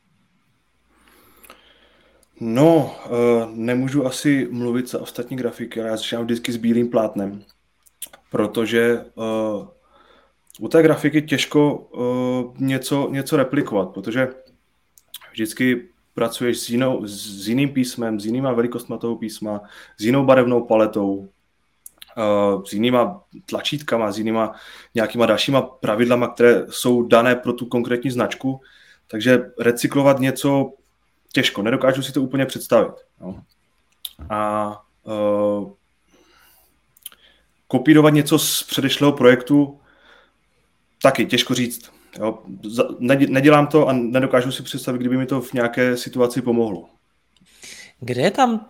[2.39, 3.09] No, eh,
[3.53, 7.45] nemůžu asi mluvit za ostatní grafiky, ale já začínám vždycky s bílým plátnem
[8.35, 9.67] protože uh,
[10.59, 14.27] u té grafiky těžko uh, něco, něco replikovat, protože
[15.31, 19.61] vždycky pracuješ s, jinou, s jiným písmem, s jinýma velikostma toho písma,
[19.97, 24.55] s jinou barevnou paletou, uh, s jinýma tlačítkama, s jinýma
[24.95, 28.61] nějakýma dalšíma pravidlama, které jsou dané pro tu konkrétní značku,
[29.07, 30.73] takže recyklovat něco
[31.33, 32.95] těžko, nedokážu si to úplně představit.
[33.21, 33.43] No.
[34.29, 34.71] A
[35.03, 35.71] uh,
[37.67, 39.79] kopírovat něco z předešlého projektu,
[41.01, 41.91] taky těžko říct.
[42.19, 42.39] Jo.
[43.29, 46.85] Nedělám to a nedokážu si představit, kdyby mi to v nějaké situaci pomohlo.
[47.99, 48.65] Kde je tam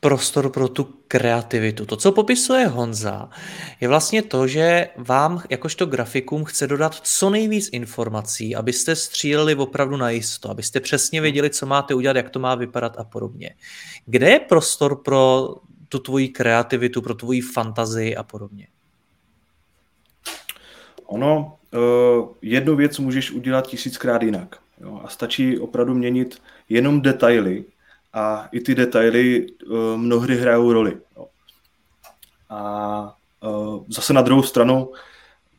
[0.00, 1.86] prostor pro tu kreativitu.
[1.86, 3.30] To, co popisuje Honza,
[3.80, 9.96] je vlastně to, že vám jakožto grafikum chce dodat co nejvíc informací, abyste stříleli opravdu
[9.96, 13.54] na jisto, abyste přesně věděli, co máte udělat, jak to má vypadat a podobně.
[14.06, 15.54] Kde je prostor pro
[15.88, 18.68] tu tvoji kreativitu, pro tvoji fantazii a podobně?
[21.06, 24.56] Ono, uh, jednu věc můžeš udělat tisíckrát jinak.
[24.80, 25.00] Jo?
[25.04, 27.64] A stačí opravdu měnit jenom detaily
[28.12, 30.96] a i ty detaily uh, mnohdy hrajou roli.
[31.16, 31.26] Jo?
[32.50, 34.92] A uh, zase na druhou stranu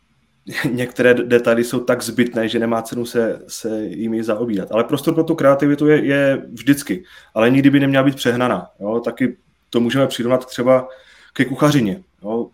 [0.71, 4.71] některé detaily jsou tak zbytné, že nemá cenu se, se jimi zaobírat.
[4.71, 8.69] Ale prostor pro tu kreativitu je, je vždycky, ale nikdy by neměla být přehnaná.
[8.79, 8.99] Jo?
[8.99, 9.37] Taky
[9.69, 10.87] to můžeme přirovnat třeba
[11.33, 12.03] ke kuchařině.
[12.23, 12.49] Jo.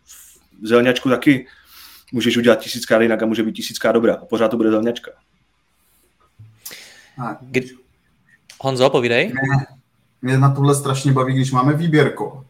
[0.62, 1.48] V zelňačku taky
[2.12, 4.16] můžeš udělat tisícká jinak a může být tisícká dobrá.
[4.16, 5.12] A pořád to bude zelňačka.
[7.42, 7.70] Kdy...
[8.62, 9.28] Honzo, povídej.
[9.28, 9.66] Mě,
[10.22, 12.46] mě na tohle strašně baví, když máme výběrko.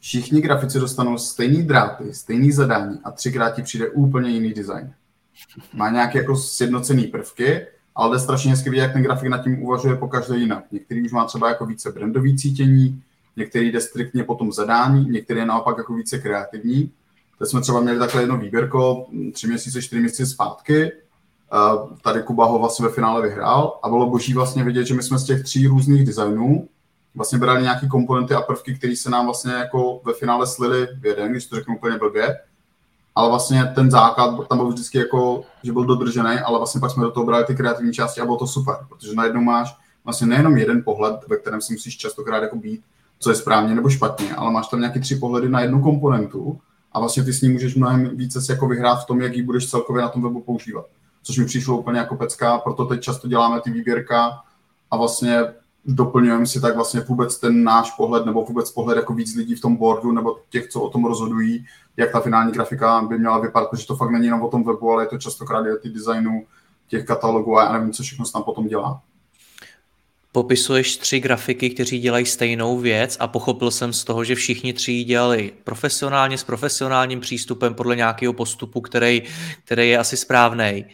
[0.00, 4.92] Všichni grafici dostanou stejný dráty, stejný zadání a třikrát ti přijde úplně jiný design.
[5.72, 9.62] Má nějaké jako sjednocený prvky, ale jde strašně hezky vidět, jak ten grafik nad tím
[9.62, 10.64] uvažuje po každé jinak.
[10.72, 13.02] Některý už má třeba jako více brandový cítění,
[13.38, 16.92] některý jde striktně po tom zadání, některý je naopak jako více kreativní.
[17.38, 20.92] Teď jsme třeba měli takhle jedno výběrko tři měsíce, čtyři měsíce zpátky.
[22.02, 25.18] Tady Kuba ho vlastně ve finále vyhrál a bylo boží vlastně vidět, že my jsme
[25.18, 26.68] z těch tří různých designů
[27.14, 31.06] vlastně brali nějaké komponenty a prvky, které se nám vlastně jako ve finále slily v
[31.06, 32.36] jeden, když to řeknu úplně blbě.
[33.18, 37.04] ale vlastně ten základ tam byl vždycky jako, že byl dodržený, ale vlastně pak jsme
[37.04, 40.56] do toho brali ty kreativní části a bylo to super, protože najednou máš vlastně nejenom
[40.56, 42.82] jeden pohled, ve kterém si musíš častokrát jako být,
[43.18, 46.60] co je správně nebo špatně, ale máš tam nějaký tři pohledy na jednu komponentu
[46.92, 49.70] a vlastně ty s ní můžeš mnohem více jako vyhrát v tom, jak ji budeš
[49.70, 50.86] celkově na tom webu používat.
[51.22, 54.40] Což mi přišlo úplně jako pecka, proto teď často děláme ty výběrka
[54.90, 55.44] a vlastně
[55.84, 59.60] doplňujeme si tak vlastně vůbec ten náš pohled nebo vůbec pohled jako víc lidí v
[59.60, 63.70] tom boardu nebo těch, co o tom rozhodují, jak ta finální grafika by měla vypadat,
[63.70, 66.46] protože to fakt není jenom o tom webu, ale je to častokrát i ty designu
[66.88, 69.02] těch katalogů a já nevím, co všechno se tam potom dělá.
[70.32, 75.04] Popisuješ tři grafiky, kteří dělají stejnou věc a pochopil jsem z toho, že všichni tři
[75.04, 79.22] dělali profesionálně, s profesionálním přístupem podle nějakého postupu, který,
[79.64, 80.84] který je asi správný.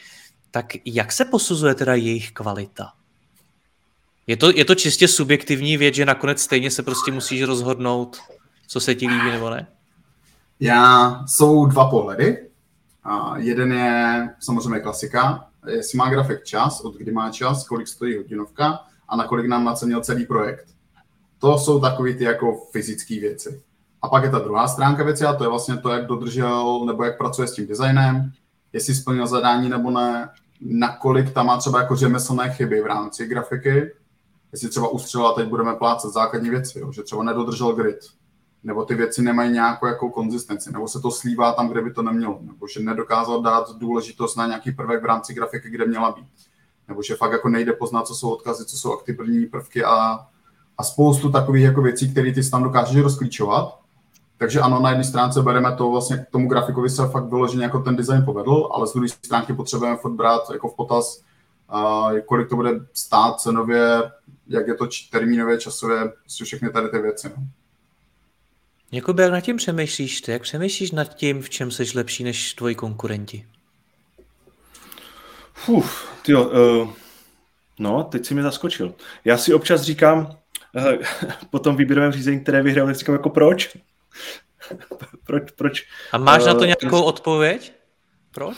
[0.50, 2.92] Tak jak se posuzuje teda jejich kvalita?
[4.26, 8.16] Je to, je to čistě subjektivní věc, že nakonec stejně se prostě musíš rozhodnout,
[8.66, 9.66] co se ti líbí nebo ne?
[10.60, 12.48] Já, jsou dva pohledy.
[13.04, 18.16] A jeden je samozřejmě klasika, jestli má grafik čas, od kdy má čas, kolik stojí
[18.16, 20.66] hodinovka a na kolik nám nacenil celý projekt.
[21.38, 23.62] To jsou takové ty jako fyzické věci.
[24.02, 27.04] A pak je ta druhá stránka věci a to je vlastně to, jak dodržel nebo
[27.04, 28.32] jak pracuje s tím designem,
[28.72, 30.28] jestli splnil zadání nebo ne,
[30.60, 33.92] nakolik tam má třeba jako řemeslné chyby v rámci grafiky,
[34.52, 37.98] jestli třeba ustřelila, teď budeme plácat základní věci, jo, že třeba nedodržel grid,
[38.62, 42.02] nebo ty věci nemají nějakou jako konzistenci, nebo se to slívá tam, kde by to
[42.02, 46.28] nemělo, nebo že nedokázal dát důležitost na nějaký prvek v rámci grafiky, kde měla být,
[46.88, 50.26] nebo že fakt jako nejde poznat, co jsou odkazy, co jsou aktivní prvky a,
[50.78, 53.78] a spoustu takových jako věcí, které ty tam dokážeš rozklíčovat.
[54.38, 57.78] Takže ano, na jedné stránce bereme to vlastně k tomu grafikovi se fakt vyloženě jako
[57.78, 61.20] ten design povedl, ale z druhé stránky potřebujeme furt brát jako v potaz,
[61.74, 64.02] uh, kolik to bude stát cenově,
[64.46, 67.30] jak je to termínově, časově, jsou všechny tady ty věci.
[67.36, 67.44] No.
[68.92, 70.32] Jakoby jak nad tím přemýšlíš ty?
[70.32, 73.46] Jak přemýšlíš nad tím, v čem jsi lepší než tvoji konkurenti?
[75.66, 76.90] Uf, tyjo, uh,
[77.78, 78.94] no, teď si mi zaskočil.
[79.24, 80.36] Já si občas říkám,
[80.72, 80.92] uh,
[81.50, 83.76] po tom výběrovém řízení, které vyhrál, říkám jako proč?
[85.26, 85.86] proč, proč?
[86.12, 87.72] A máš uh, na to nějakou uh, odpověď?
[88.30, 88.56] Proč?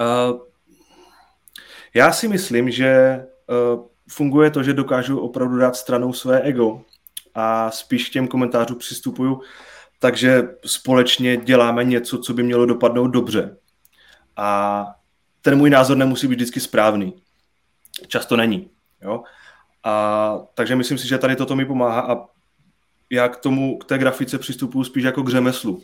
[0.00, 0.40] Uh,
[1.94, 3.20] já si myslím, že
[3.74, 6.82] uh, funguje to, že dokážu opravdu dát stranou své ego
[7.34, 9.40] a spíš k těm komentářům přistupuju,
[9.98, 13.56] takže společně děláme něco, co by mělo dopadnout dobře.
[14.36, 14.86] A
[15.44, 17.14] ten můj názor nemusí být vždycky správný.
[18.06, 18.70] Často není.
[19.02, 19.22] Jo?
[19.84, 22.24] A, takže myslím si, že tady toto mi pomáhá a
[23.10, 25.82] já k tomu, k té grafice přistupuju spíš jako k řemeslu,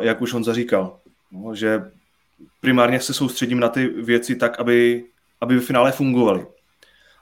[0.00, 1.00] jak už on zaříkal.
[1.32, 1.82] No, že
[2.60, 5.04] primárně se soustředím na ty věci tak, aby,
[5.40, 6.46] aby v finále fungovaly.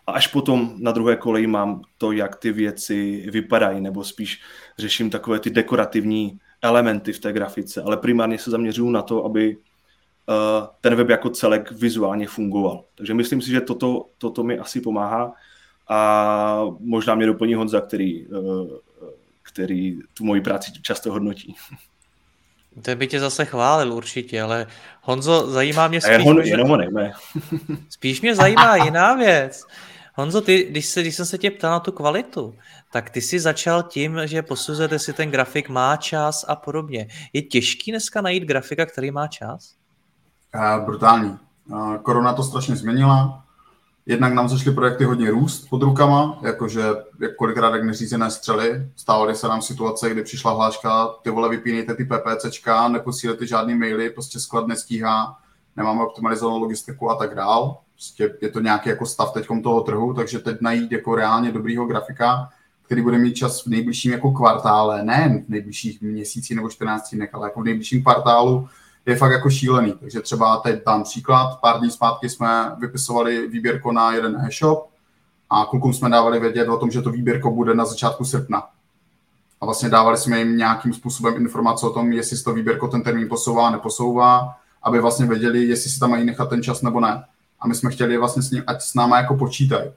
[0.07, 4.41] A až potom na druhé koleji mám to, jak ty věci vypadají, nebo spíš
[4.79, 9.57] řeším takové ty dekorativní elementy v té grafice, ale primárně se zaměřuju na to, aby
[10.81, 12.85] ten web jako celek vizuálně fungoval.
[12.95, 15.33] Takže myslím si, že toto, toto mi asi pomáhá
[15.89, 18.69] a možná mě doplní Honza, který, uh,
[19.43, 21.55] který tu moji práci často hodnotí.
[22.83, 24.67] To by tě zase chválil určitě, ale
[25.03, 26.25] Honzo, zajímá mě spíš...
[26.25, 27.13] Hon, jenom nejme.
[27.91, 29.65] spíš mě zajímá jiná věc.
[30.15, 32.55] Honzo, ty, když, se, když jsem se tě ptal na tu kvalitu,
[32.93, 37.09] tak ty jsi začal tím, že posuzujete si ten grafik má čas a podobně.
[37.33, 39.80] Je těžký dneska najít grafika, který má čas?
[40.55, 41.39] Uh, brutální.
[41.69, 43.45] Uh, korona to strašně změnila.
[44.07, 46.83] Jednak nám zašly projekty hodně růst pod rukama, jakože
[47.21, 48.87] jak kolikrát jak neřízené střely.
[48.97, 54.11] Stávaly se nám situace, kdy přišla hláška, ty vole, vypínejte ty PPCčka, neposílejte žádný maily,
[54.11, 55.39] prostě sklad nestíhá,
[55.77, 57.79] nemáme optimalizovanou logistiku a tak dál.
[57.95, 61.87] Prostě je to nějaký jako stav teď toho trhu, takže teď najít jako reálně dobrýho
[61.87, 62.49] grafika,
[62.83, 67.35] který bude mít čas v nejbližším jako kvartále, ne v nejbližších měsících nebo 14 dnech,
[67.35, 68.69] ale jako v nejbližším kvartálu
[69.07, 69.95] je fakt jako šílený.
[70.01, 74.91] Takže třeba teď dám příklad, pár dní zpátky jsme vypisovali výběrko na jeden e-shop
[75.51, 78.69] a klukům jsme dávali vědět o tom, že to výběrko bude na začátku srpna.
[79.61, 83.29] A vlastně dávali jsme jim nějakým způsobem informace o tom, jestli to výběrko ten termín
[83.29, 87.25] posouvá, neposouvá, aby vlastně věděli, jestli si tam mají nechat ten čas nebo ne.
[87.61, 89.91] A my jsme chtěli vlastně s ním, ať s náma jako počítají.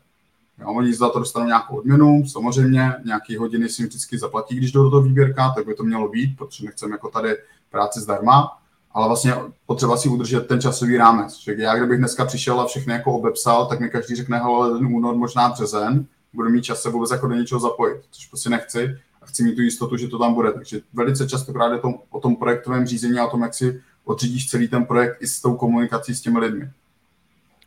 [0.60, 4.72] Jo, oni za to dostanou nějakou odměnu, samozřejmě, nějaké hodiny si jim vždycky zaplatí, když
[4.72, 7.36] jdou do toho výběrka, tak by to mělo být, protože nechceme jako tady
[7.72, 8.58] práci zdarma,
[8.94, 11.40] ale vlastně potřeba si udržet ten časový rámec.
[11.40, 15.16] Že já kdybych dneska přišel a všechny jako obepsal, tak mi každý řekne, hele, únor,
[15.16, 19.26] možná březen, budu mít čas se vůbec jako do něčeho zapojit, což prostě nechci a
[19.26, 20.52] chci mít tu jistotu, že to tam bude.
[20.52, 24.50] Takže velice často právě tom, o tom projektovém řízení a o tom, jak si odřídíš
[24.50, 26.70] celý ten projekt i s tou komunikací s těmi lidmi.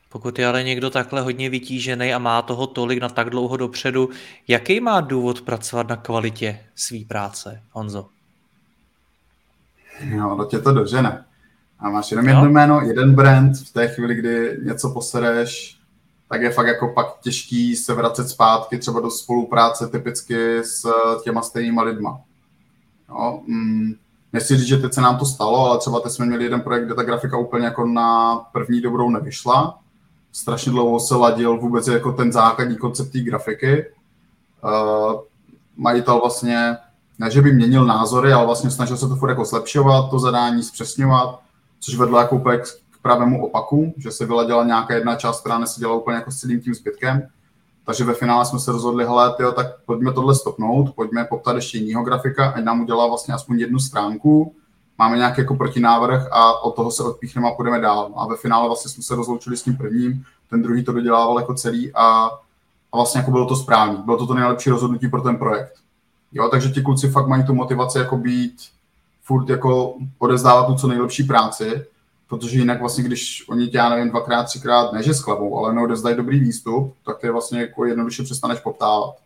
[0.09, 4.11] Pokud je ale někdo takhle hodně vytížený a má toho tolik na tak dlouho dopředu,
[4.49, 8.16] jaký má důvod pracovat na kvalitě své práce, Honzo?
[10.01, 11.25] Jo, to tě to dožene.
[11.79, 15.79] A máš jenom jedno jméno, jeden brand, v té chvíli, kdy něco posereš,
[16.29, 20.87] tak je fakt jako pak těžký se vracet zpátky třeba do spolupráce typicky s
[21.25, 22.21] těma stejnýma lidma.
[23.09, 23.95] Jo, mm,
[24.33, 26.85] nechci říct, že teď se nám to stalo, ale třeba teď jsme měli jeden projekt,
[26.85, 29.79] kde ta grafika úplně jako na první dobrou nevyšla.
[30.33, 33.85] Strašně dlouho se ladil vůbec jako ten základní koncept té grafiky.
[34.65, 35.21] Uh,
[35.77, 36.77] majitel vlastně,
[37.19, 40.63] ne že by měnil názory, ale vlastně snažil se to furt jako zlepšovat, to zadání
[40.63, 41.41] zpřesňovat,
[41.81, 45.95] což vedlo jako úplně k pravému opaku, že se vyladila nějaká jedna část, která neseděla
[45.95, 47.29] úplně jako s celým tím zbytkem.
[47.85, 51.79] Takže ve finále jsme se rozhodli, hele, tyjo, tak pojďme tohle stopnout, pojďme poptat ještě
[51.79, 54.55] jiného grafika, ať nám udělá vlastně aspoň jednu stránku,
[54.99, 58.13] máme nějaký jako protinávrh a od toho se odpíchneme a půjdeme dál.
[58.17, 61.55] A ve finále vlastně jsme se rozloučili s tím prvním, ten druhý to dodělával jako
[61.55, 62.31] celý a,
[62.93, 64.03] a vlastně jako bylo to správný.
[64.05, 65.73] Bylo to to nejlepší rozhodnutí pro ten projekt.
[66.37, 68.57] Jo, takže ti kluci fakt mají tu motivaci jako být
[69.23, 71.85] furt jako odezdávat tu co nejlepší práci,
[72.29, 76.17] protože jinak vlastně, když oni tě, já nevím, dvakrát, třikrát, ne že sklavou, ale neodezdají
[76.17, 79.17] dobrý výstup, tak ty vlastně jako jednoduše přestaneš poptávat.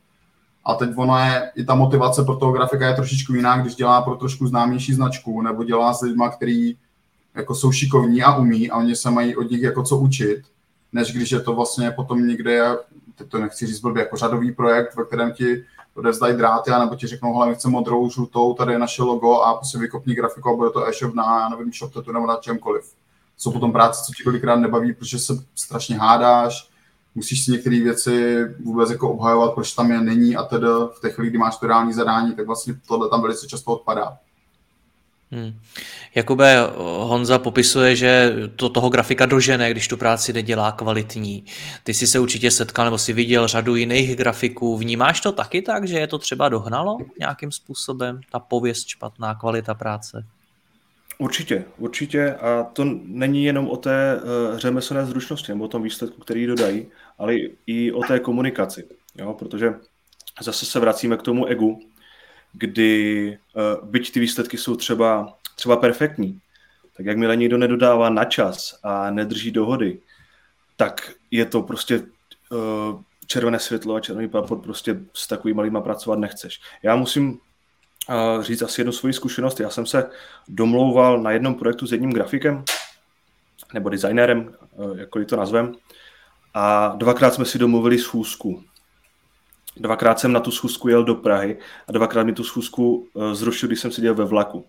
[0.64, 4.02] A teď ono je, i ta motivace pro toho grafika je trošičku jiná, když dělá
[4.02, 6.76] pro trošku známější značku, nebo dělá s lidma, který
[7.34, 10.42] jako jsou šikovní a umí a oni se mají od nich jako co učit,
[10.92, 12.76] než když je to vlastně potom někde,
[13.14, 15.64] teď to nechci říct blbě, jako řadový projekt, ve kterém ti
[16.00, 19.54] odevzdají dráty, nebo ti řeknou, hele, my chceme modrou, žlutou, tady je naše logo a
[19.54, 22.94] prostě vykopní grafiku a bude to e-shop na, nevím, shop nebo na čemkoliv.
[23.36, 26.70] Jsou potom práce, co ti kolikrát nebaví, protože se strašně hádáš,
[27.14, 31.10] musíš si některé věci vůbec jako obhajovat, proč tam je není a tedy v té
[31.10, 34.18] chvíli, kdy máš reální zadání, tak vlastně tohle tam velice často odpadá.
[35.30, 35.52] Hmm.
[36.14, 41.44] Jakube, Honza popisuje, že to toho grafika dožene, když tu práci nedělá kvalitní.
[41.84, 44.76] Ty jsi se určitě setkal nebo si viděl řadu jiných grafiků.
[44.76, 49.74] Vnímáš to taky tak, že je to třeba dohnalo nějakým způsobem, ta pověst špatná, kvalita
[49.74, 50.24] práce?
[51.18, 52.34] Určitě, určitě.
[52.34, 56.86] A to není jenom o té uh, řemeslné zručnosti nebo o tom výsledku, který dodají,
[57.18, 58.84] ale i o té komunikaci.
[59.18, 59.34] Jo?
[59.38, 59.74] Protože
[60.42, 61.80] zase se vracíme k tomu egu,
[62.52, 66.40] kdy uh, byť ty výsledky jsou třeba, třeba perfektní,
[66.96, 69.98] tak jakmile někdo nedodává na čas a nedrží dohody,
[70.76, 76.18] tak je to prostě uh, červené světlo a červený papor prostě s takovými malýma pracovat
[76.18, 76.60] nechceš.
[76.82, 79.60] Já musím uh, říct asi jednu svoji zkušenost.
[79.60, 80.10] Já jsem se
[80.48, 82.64] domlouval na jednom projektu s jedním grafikem,
[83.74, 85.74] nebo designérem, uh, jakkoliv to nazvem,
[86.54, 88.64] a dvakrát jsme si domluvili schůzku.
[89.76, 93.66] Dvakrát jsem na tu schůzku jel do Prahy a dvakrát mi tu schůzku eh, zrušil,
[93.66, 94.66] když jsem seděl ve vlaku.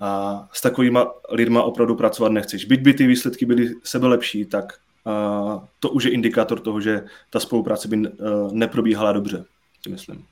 [0.00, 0.98] A s takovými
[1.30, 2.64] lidma opravdu pracovat nechceš.
[2.64, 4.64] Byť by ty výsledky byly sebe lepší, tak
[5.80, 8.08] to už je indikátor toho, že ta spolupráce by uh,
[8.52, 9.44] neprobíhala dobře,
[9.82, 10.24] si myslím.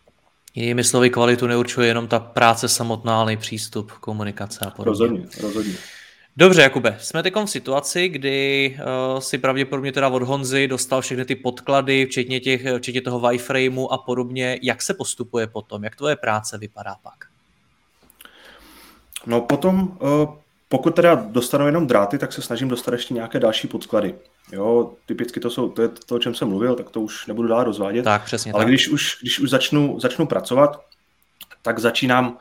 [0.54, 4.90] Jinými slovy, kvalitu neurčuje jenom ta práce samotná, ale i přístup, komunikace a podobně.
[4.90, 5.74] Rozhodně, rozhodně.
[6.36, 8.76] Dobře, Jakube, jsme teď v situaci, kdy
[9.14, 13.88] uh, si pravděpodobně teda od Honzy dostal všechny ty podklady, včetně, těch, včetně toho wireframeu
[13.92, 14.58] a podobně.
[14.62, 15.84] Jak se postupuje potom?
[15.84, 17.33] Jak tvoje práce vypadá pak?
[19.26, 20.34] No potom, uh,
[20.68, 24.14] pokud teda dostanu jenom dráty, tak se snažím dostat ještě nějaké další podklady.
[24.52, 27.48] Jo, typicky to jsou, to je to, o čem jsem mluvil, tak to už nebudu
[27.48, 28.02] dál rozvádět.
[28.02, 28.68] Tak, přesně Ale tak.
[28.68, 30.80] když už, když už začnu, začnu pracovat,
[31.62, 32.34] tak začínám uh,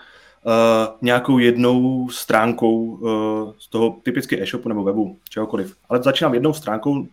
[1.02, 5.76] nějakou jednou stránkou uh, z toho typicky e-shopu nebo webu, čehokoliv.
[5.90, 7.08] Ale začínám jednou stránkou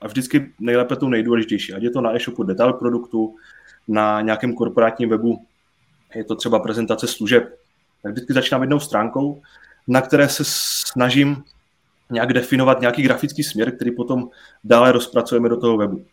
[0.00, 1.72] a vždycky nejlépe tou nejdůležitější.
[1.72, 3.34] Ať je to na e-shopu detail produktu,
[3.88, 5.46] na nějakém korporátním webu,
[6.14, 7.58] je to třeba prezentace služeb.
[8.04, 9.42] Vždycky začínám jednou stránkou,
[9.88, 11.42] na které se snažím
[12.10, 14.28] nějak definovat nějaký grafický směr, který potom
[14.64, 16.04] dále rozpracujeme do toho webu.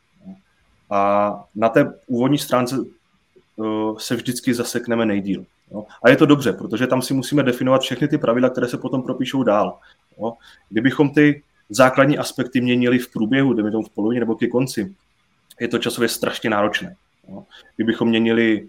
[0.89, 2.75] A na té úvodní stránce
[3.55, 5.45] uh, se vždycky zasekneme nejdíl.
[6.03, 9.03] A je to dobře, protože tam si musíme definovat všechny ty pravidla, které se potom
[9.03, 9.79] propíšou dál.
[10.69, 14.95] Kdybychom ty základní aspekty měnili v průběhu, jdeme tomu v polovině nebo ke konci,
[15.59, 16.95] je to časově strašně náročné.
[17.75, 18.67] Kdybychom měnili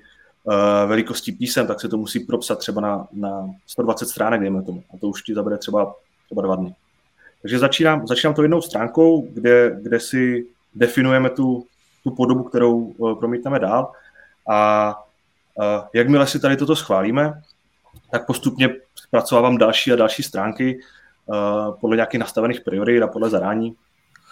[0.50, 4.82] uh, velikosti písem, tak se to musí propsat třeba na, na 120 stránek, dejme tomu.
[4.94, 5.94] A to už ti zabere třeba,
[6.26, 6.74] třeba dva dny.
[7.42, 11.66] Takže začínám, začínám to jednou stránkou, kde, kde si definujeme tu,
[12.04, 13.92] tu podobu, kterou uh, promítneme dál.
[14.50, 14.94] A
[15.94, 17.42] Jakmile si tady toto schválíme,
[18.10, 20.80] tak postupně zpracovávám další a další stránky
[21.80, 23.74] podle nějakých nastavených priorit a podle zadání.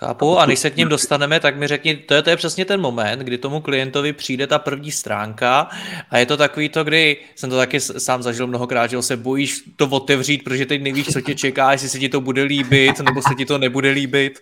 [0.00, 2.64] Chápu, a než se k ním dostaneme, tak mi řekni, to je, to je přesně
[2.64, 5.68] ten moment, kdy tomu klientovi přijde ta první stránka
[6.10, 9.62] a je to takový to, kdy jsem to taky sám zažil mnohokrát, že se bojíš
[9.76, 13.22] to otevřít, protože teď nevíš, co tě čeká, jestli se ti to bude líbit, nebo
[13.22, 14.38] se ti to nebude líbit.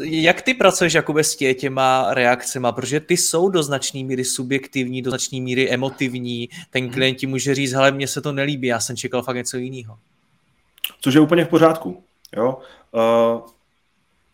[0.00, 5.02] Jak ty pracuješ Jakube s tě, těma reakcemi, protože ty jsou do značné míry subjektivní,
[5.02, 6.92] do značné míry emotivní, ten mhm.
[6.92, 9.98] klient ti může říct, hele, mně se to nelíbí, já jsem čekal fakt něco jiného.
[11.00, 12.02] Což je úplně v pořádku.
[12.36, 12.58] Jo?
[12.92, 13.55] Uh,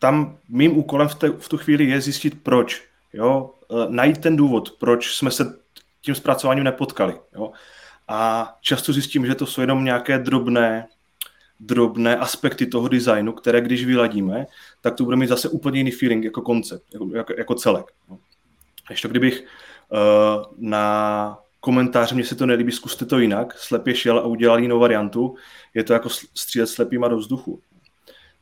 [0.03, 2.83] tam mým úkolem v, te, v tu chvíli je zjistit proč.
[3.13, 3.51] Jo?
[3.67, 5.59] Uh, najít ten důvod, proč jsme se
[6.01, 7.15] tím zpracováním nepotkali.
[7.35, 7.51] Jo?
[8.07, 10.87] A často zjistím, že to jsou jenom nějaké drobné
[11.59, 14.45] drobné aspekty toho designu, které když vyladíme,
[14.81, 17.85] tak to bude mít zase úplně jiný feeling jako koncept, jako, jako, jako celek.
[18.09, 18.19] No.
[18.89, 24.25] Ještě kdybych uh, na komentář, mně se to nelíbí, zkuste to jinak, slepě šel a
[24.25, 25.35] udělal jinou variantu,
[25.73, 27.61] je to jako střílet slepýma do vzduchu.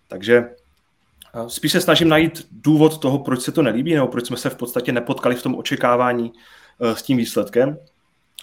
[0.07, 0.49] Takže
[1.47, 4.55] spíš se snažím najít důvod toho, proč se to nelíbí, nebo proč jsme se v
[4.55, 7.77] podstatě nepotkali v tom očekávání uh, s tím výsledkem.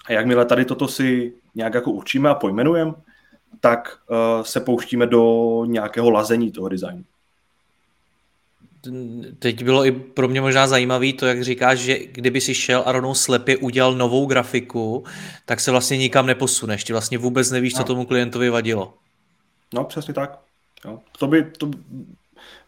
[0.05, 2.93] A jakmile tady toto si nějak jako učíme a pojmenujeme,
[3.59, 7.03] tak uh, se pouštíme do nějakého lazení toho designu.
[9.39, 12.91] Teď bylo i pro mě možná zajímavé to, jak říkáš, že kdyby si šel a
[12.91, 15.03] rovnou slepě udělal novou grafiku,
[15.45, 16.83] tak se vlastně nikam neposuneš.
[16.83, 17.77] Ty vlastně vůbec nevíš, no.
[17.77, 18.93] co tomu klientovi vadilo.
[19.73, 20.39] No, přesně tak.
[20.85, 20.99] Jo.
[21.19, 21.71] To by, to,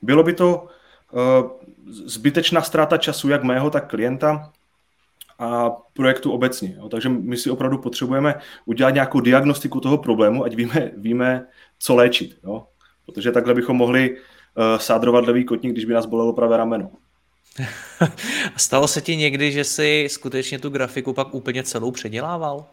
[0.01, 0.67] bylo by to
[1.11, 1.51] uh,
[1.88, 4.51] zbytečná ztráta času jak mého, tak klienta,
[5.41, 6.76] a projektu obecně.
[6.78, 6.89] Jo.
[6.89, 11.47] Takže my si opravdu potřebujeme udělat nějakou diagnostiku toho problému, ať víme, víme
[11.80, 12.38] co léčit.
[12.43, 12.67] Jo.
[13.05, 14.17] Protože takhle bychom mohli uh,
[14.78, 16.91] sádrovat levý kotník, když by nás bolelo pravé rameno.
[18.55, 22.65] A stalo se ti někdy, že si skutečně tu grafiku pak úplně celou předělával?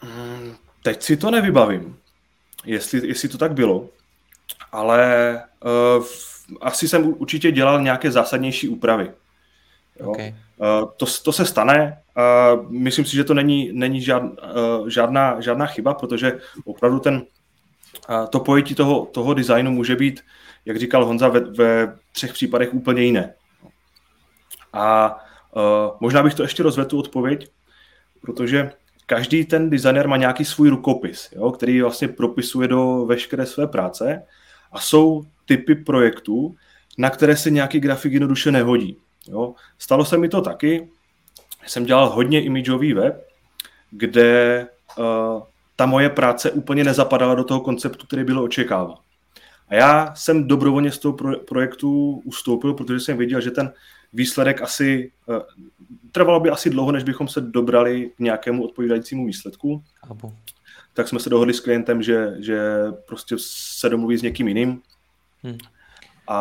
[0.00, 1.96] Hmm, teď si to nevybavím,
[2.64, 3.88] jestli, jestli to tak bylo,
[4.72, 5.42] ale
[5.98, 6.04] uh,
[6.60, 9.12] asi jsem určitě dělal nějaké zásadnější úpravy.
[10.00, 10.10] Jo.
[10.10, 10.34] Okay.
[10.56, 12.02] Uh, to, to se stane.
[12.16, 17.14] Uh, myslím si, že to není, není žád, uh, žádná, žádná chyba, protože opravdu ten,
[17.14, 20.20] uh, to pojetí toho, toho designu může být,
[20.64, 23.34] jak říkal Honza, ve, ve třech případech úplně jiné.
[24.72, 25.16] A
[25.56, 27.50] uh, možná bych to ještě rozvedl tu odpověď,
[28.20, 28.70] protože
[29.06, 34.22] každý ten designer má nějaký svůj rukopis, jo, který vlastně propisuje do veškeré své práce
[34.72, 36.54] a jsou typy projektů,
[36.98, 38.96] na které se nějaký grafik jednoduše nehodí.
[39.28, 39.54] Jo.
[39.78, 40.88] Stalo se mi to taky,
[41.66, 43.28] jsem dělal hodně imageový web,
[43.90, 44.66] kde
[44.98, 45.42] uh,
[45.76, 48.96] ta moje práce úplně nezapadala do toho konceptu, který bylo očekáván.
[49.68, 53.72] A já jsem dobrovolně z toho pro, projektu ustoupil, protože jsem věděl, že ten
[54.12, 55.36] výsledek asi uh,
[56.12, 59.82] trvalo by asi dlouho, než bychom se dobrali k nějakému odpovídajícímu výsledku.
[60.10, 60.32] Abu.
[60.98, 62.58] Tak jsme se dohodli s klientem, že, že
[63.06, 63.36] prostě
[63.78, 64.82] se domluví s někým jiným.
[65.42, 65.58] Hmm.
[66.28, 66.36] A,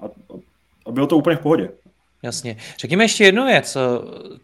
[0.00, 0.04] a,
[0.86, 1.70] a bylo to úplně v pohodě.
[2.22, 2.56] Jasně.
[2.78, 3.76] Řekněme ještě jednu věc.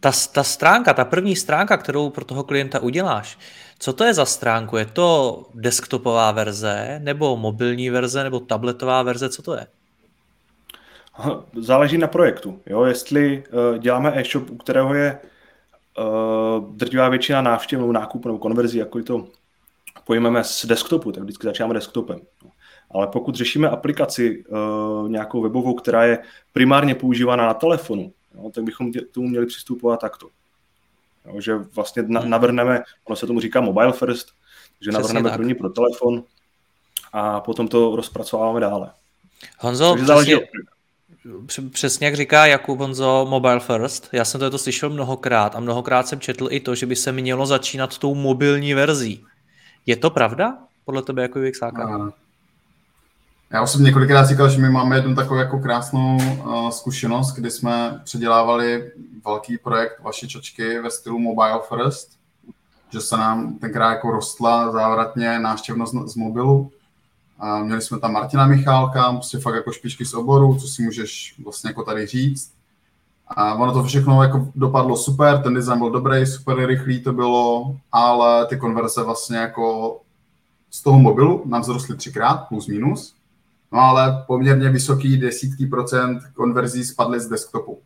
[0.00, 3.38] Ta, ta stránka, ta první stránka, kterou pro toho klienta uděláš,
[3.78, 4.76] co to je za stránku?
[4.76, 9.28] Je to desktopová verze, nebo mobilní verze, nebo tabletová verze?
[9.28, 9.66] Co to je?
[11.60, 12.60] Záleží na projektu.
[12.66, 12.84] Jo?
[12.84, 15.18] Jestli uh, děláme e-shop, u kterého je
[15.98, 19.26] uh, drtivá většina návštěv nebo nákupu nebo konverzí, jako to
[20.04, 22.20] pojmeme z desktopu, tak vždycky začínáme desktopem.
[22.90, 26.18] Ale pokud řešíme aplikaci uh, nějakou webovou, která je
[26.52, 30.28] primárně používána na telefonu, jo, tak bychom tě, tomu měli přistupovat takto.
[31.26, 32.30] Jo, že vlastně na, hmm.
[32.30, 34.28] navrhneme, ono se tomu říká mobile first,
[34.80, 35.38] že navrhneme tak.
[35.38, 36.24] první pro telefon
[37.12, 38.90] a potom to rozpracováváme dále.
[39.58, 40.40] Honzo, přesně,
[41.70, 46.20] přesně jak říká Jakub Honzo, mobile first, já jsem to slyšel mnohokrát a mnohokrát jsem
[46.20, 49.24] četl i to, že by se mělo začínat tou mobilní verzí.
[49.86, 50.58] Je to pravda?
[50.84, 52.12] Podle tebe jako UXáka?
[53.50, 57.50] Já už jsem několikrát říkal, že my máme jednu takovou jako krásnou uh, zkušenost, kdy
[57.50, 58.92] jsme předělávali
[59.24, 62.08] velký projekt vaší čočky ve stylu Mobile First,
[62.92, 66.72] že se nám tenkrát jako rostla závratně návštěvnost z mobilu.
[67.38, 71.34] A měli jsme tam Martina Michálka, prostě fakt jako špičky z oboru, co si můžeš
[71.44, 72.54] vlastně jako tady říct.
[73.28, 77.76] A ono to všechno jako dopadlo super, ten design byl dobrý, super rychlý to bylo,
[77.92, 80.00] ale ty konverze vlastně jako
[80.70, 83.14] z toho mobilu nám vzrostly třikrát, plus minus.
[83.72, 87.78] No ale poměrně vysoký desítky procent konverzí spadly z desktopu,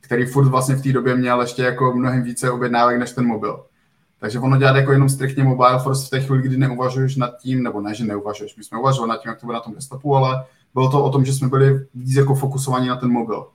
[0.00, 3.64] který furt vlastně v té době měl ještě jako mnohem více objednávek než ten mobil.
[4.20, 7.62] Takže ono dělat jako jenom striktně mobile first v té chvíli, kdy neuvažuješ nad tím,
[7.62, 10.16] nebo ne, že neuvažuješ, my jsme uvažovali nad tím, jak to bude na tom desktopu,
[10.16, 10.44] ale
[10.74, 13.46] bylo to o tom, že jsme byli víc jako fokusovaní na ten mobil.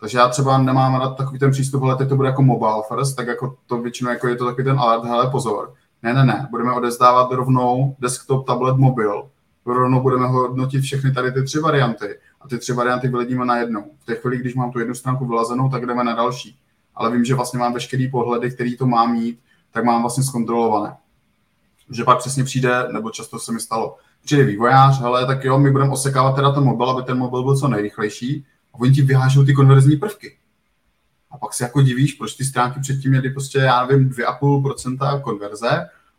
[0.00, 3.16] Takže já třeba nemám rád takový ten přístup, ale teď to bude jako mobile first,
[3.16, 6.48] tak jako to většinou jako je to takový ten alert, hele pozor, ne, ne, ne,
[6.50, 9.28] budeme odezdávat rovnou desktop, tablet, mobil,
[9.66, 13.84] rovnou budeme hodnotit všechny tady ty tři varianty a ty tři varianty vyledíme na jednou.
[13.98, 16.58] V té chvíli, když mám tu jednu stránku vylazenou, tak jdeme na další.
[16.94, 19.38] Ale vím, že vlastně mám veškerý pohledy, který to má mít,
[19.70, 20.96] tak mám vlastně zkontrolované.
[21.90, 23.96] Že pak přesně přijde, nebo často se mi stalo,
[24.30, 27.56] je vývojář, ale tak jo, my budeme osekávat teda ten mobil, aby ten mobil byl
[27.56, 30.38] co nejrychlejší a oni ti vyhážou ty konverzní prvky.
[31.30, 35.70] A pak si jako divíš, proč ty stránky předtím měly prostě, já nevím, 2,5% konverze,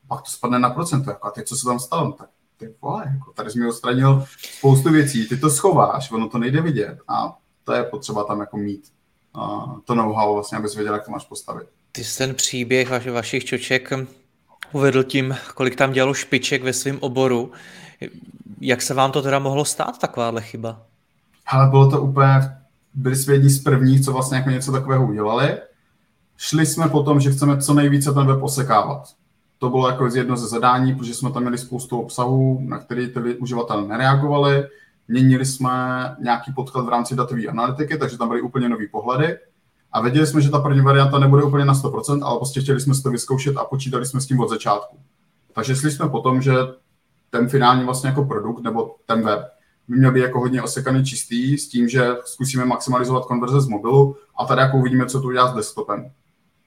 [0.03, 1.09] a pak to spadne na procento.
[1.09, 2.05] Jako, a teď co se tam stalo?
[2.05, 4.25] No, tak ty vole, jako, tady jsi mi odstranil
[4.57, 8.57] spoustu věcí, ty to schováš, ono to nejde vidět a to je potřeba tam jako
[8.57, 8.91] mít
[9.35, 11.67] uh, to know-how vlastně, abys věděl, jak to máš postavit.
[11.97, 13.93] Ty jsi ten příběh vaši, vašich čoček
[14.71, 17.51] uvedl tím, kolik tam dělalo špiček ve svém oboru.
[18.61, 20.81] Jak se vám to teda mohlo stát, takováhle chyba?
[21.47, 22.51] Ale bylo to úplně,
[22.93, 25.57] byli jsme jedni z prvních, co vlastně jako něco takového udělali.
[26.37, 29.03] Šli jsme po tom, že chceme co nejvíce ten web osekávat.
[29.57, 33.19] To bylo jako jedno ze zadání, protože jsme tam měli spoustu obsahů, na který ty
[33.19, 34.67] uživatelé nereagovali.
[35.07, 35.71] Měnili jsme
[36.19, 39.37] nějaký podklad v rámci datové analytiky, takže tam byly úplně nové pohledy.
[39.91, 42.95] A věděli jsme, že ta první varianta nebude úplně na 100%, ale prostě chtěli jsme
[42.95, 44.97] si to vyzkoušet a počítali jsme s tím od začátku.
[45.53, 46.53] Takže šli jsme po tom, že
[47.29, 49.39] ten finální vlastně jako produkt nebo ten web
[49.87, 54.15] by měl být jako hodně osekaný čistý s tím, že zkusíme maximalizovat konverze z mobilu
[54.39, 56.11] a tady jako uvidíme, co to udělá s desktopem.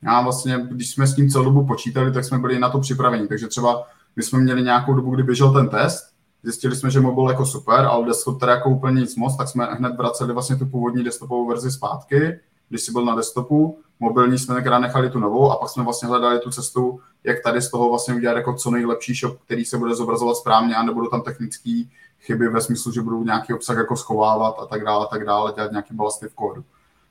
[0.03, 3.29] Já vlastně, když jsme s tím celou dobu počítali, tak jsme byli na to připraveni.
[3.29, 6.05] Takže třeba my jsme měli nějakou dobu, kdy běžel ten test,
[6.43, 9.65] zjistili jsme, že mobil jako super, ale desktop teda jako úplně nic moc, tak jsme
[9.65, 12.41] hned vraceli vlastně tu původní desktopovou verzi zpátky,
[12.71, 16.09] když si byl na desktopu, mobilní jsme tenkrát nechali tu novou a pak jsme vlastně
[16.09, 19.79] hledali tu cestu, jak tady z toho vlastně udělat jako co nejlepší shop, který se
[19.79, 21.83] bude zobrazovat správně a nebudou tam technické
[22.21, 25.53] chyby ve smyslu, že budou nějaký obsah jako schovávat a tak dále, a tak dále,
[25.57, 26.65] dělat nějaký balasty v kódu.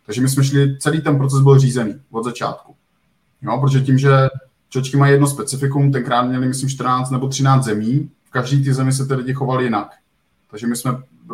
[0.05, 2.76] Takže my jsme šli, celý ten proces byl řízený od začátku.
[3.41, 4.10] Jo, protože tím, že
[4.70, 8.93] čočky mají jedno specifikum, tenkrát měli, myslím, 14 nebo 13 zemí, v každý ty zemi
[8.93, 9.91] se ty lidi chovali jinak.
[10.51, 10.91] Takže my jsme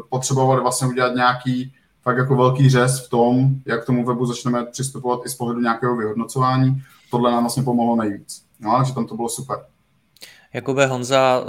[0.10, 1.74] potřebovali vlastně udělat nějaký
[2.06, 5.62] fakt jako velký řez v tom, jak k tomu webu začneme přistupovat i z pohledu
[5.62, 6.82] nějakého vyhodnocování.
[7.12, 8.46] Tohle nám vlastně pomohlo nejvíc.
[8.60, 9.58] No, takže tam to bylo super.
[10.54, 11.44] Jakube Honza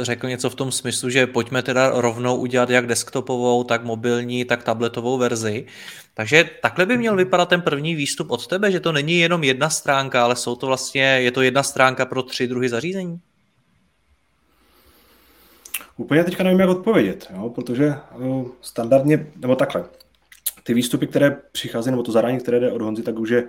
[0.00, 4.44] eh, řekl něco v tom smyslu, že pojďme teda rovnou udělat jak desktopovou, tak mobilní,
[4.44, 5.66] tak tabletovou verzi.
[6.14, 9.70] Takže takhle by měl vypadat ten první výstup od tebe, že to není jenom jedna
[9.70, 13.20] stránka, ale jsou to vlastně, je to jedna stránka pro tři druhy zařízení?
[15.96, 19.84] Úplně teďka nevím, jak odpovědět, jo, protože uh, standardně, nebo takhle,
[20.62, 23.48] ty výstupy, které přicházejí, nebo to zadání, které jde od Honzy, tak už je uh,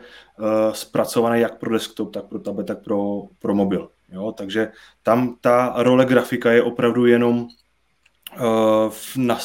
[0.71, 3.89] zpracované jak pro desktop, tak pro tablet, tak pro, pro mobil.
[4.11, 4.31] Jo?
[4.31, 4.71] Takže
[5.03, 9.35] tam ta role grafika je opravdu jenom uh, v, na,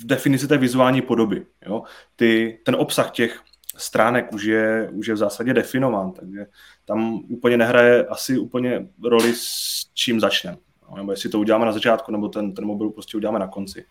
[0.00, 1.46] v definici té vizuální podoby.
[1.66, 1.82] Jo?
[2.16, 3.40] Ty, ten obsah těch
[3.76, 6.46] stránek už je, už je v zásadě definován, takže
[6.84, 10.56] tam úplně nehraje asi úplně roli s čím začneme.
[10.90, 13.84] No, nebo jestli to uděláme na začátku, nebo ten, ten mobil prostě uděláme na konci.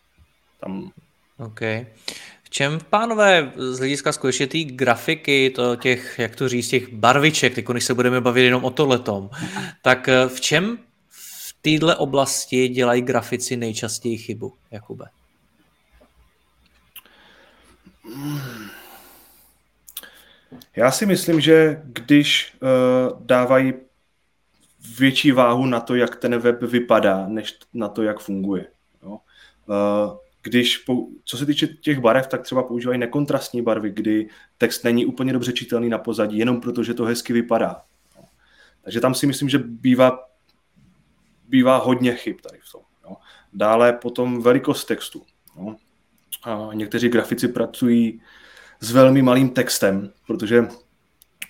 [0.59, 0.91] Tam...
[1.37, 1.61] OK.
[2.43, 7.55] V čem, pánové, z hlediska skutečně té grafiky, to těch, jak to říct, těch barviček,
[7.55, 9.29] teď když se budeme bavit jenom o tohletom,
[9.81, 10.77] tak eh, v čem
[11.09, 15.05] v této oblasti dělají grafici nejčastěji chybu, Jakube?
[20.75, 23.73] Já si myslím, že když uh, dávají
[24.97, 28.65] větší váhu na to, jak ten web vypadá, než na to, jak funguje.
[29.03, 29.11] Jo?
[29.11, 30.85] Uh, když,
[31.23, 35.53] co se týče těch barev, tak třeba používají nekontrastní barvy, kdy text není úplně dobře
[35.53, 37.81] čitelný na pozadí, jenom protože že to hezky vypadá.
[38.81, 40.19] Takže tam si myslím, že bývá,
[41.47, 42.81] bývá hodně chyb tady v tom.
[43.09, 43.15] Jo.
[43.53, 45.23] Dále potom velikost textu.
[45.57, 45.75] Jo.
[46.73, 48.21] Někteří grafici pracují
[48.79, 50.67] s velmi malým textem, protože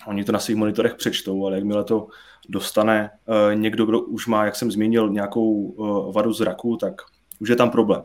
[0.06, 2.08] oni to na svých monitorech přečtou, ale jakmile to
[2.48, 6.94] dostane uh, někdo, kdo už má, jak jsem zmínil, nějakou uh, vadu zraku, tak
[7.40, 8.02] už je tam problém.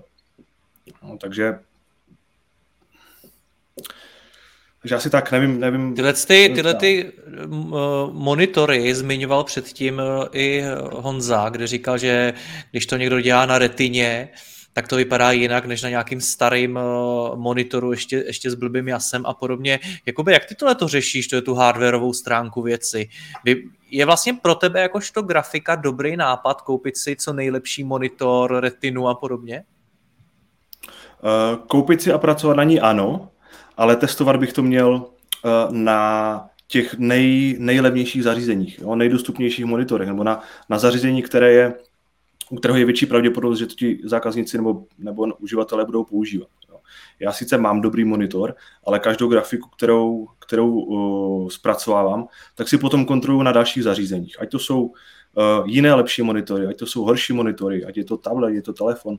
[1.04, 1.60] No, takže
[4.82, 5.60] takže asi tak, nevím.
[5.60, 7.12] nevím tyhle ty, tyhle ty
[8.12, 12.34] monitory zmiňoval předtím i Honza, kde říkal, že
[12.72, 14.30] když to někdo dělá na retině,
[14.74, 16.80] tak to vypadá jinak než na nějakým starým
[17.36, 19.80] monitoru ještě, ještě s blbým jasem a podobně.
[20.06, 23.10] Jakoby, jak ty tohle to řešíš, to je tu hardwareovou stránku věci?
[23.92, 29.16] Je vlastně pro tebe jakožto grafika dobrý nápad koupit si co nejlepší monitor, retinu a
[29.16, 29.64] podobně?
[31.24, 33.30] Eh, koupit si a pracovat na ní ano,
[33.78, 35.06] ale testovat bych to měl
[35.46, 41.74] eh, na těch nej, nejlevnějších zařízeních, jo, nejdostupnějších monitorech, nebo na, na zařízení, které je,
[42.52, 46.48] u kterého je větší pravděpodobnost, že to ti zákazníci nebo, nebo uživatelé budou používat.
[46.70, 46.78] Jo.
[47.20, 53.06] Já sice mám dobrý monitor, ale každou grafiku, kterou, kterou uh, zpracovávám, tak si potom
[53.06, 54.42] kontroluji na dalších zařízeních.
[54.42, 54.94] Ať to jsou uh,
[55.66, 59.18] jiné lepší monitory, ať to jsou horší monitory, ať je to tablet, je to telefon,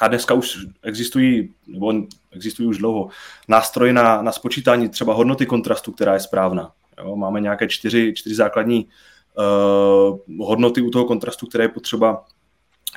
[0.00, 1.92] a dneska už existují, nebo
[2.32, 3.08] existují už dlouho,
[3.48, 6.72] nástroje na, na spočítání třeba hodnoty kontrastu, která je správná.
[7.04, 12.24] Jo, máme nějaké čtyři, čtyři základní uh, hodnoty u toho kontrastu, které je potřeba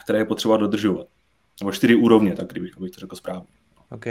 [0.03, 1.07] které je potřeba dodržovat.
[1.61, 3.47] Nebo čtyři úrovně, tak kdybych, abych to řekl správně.
[3.89, 4.05] OK.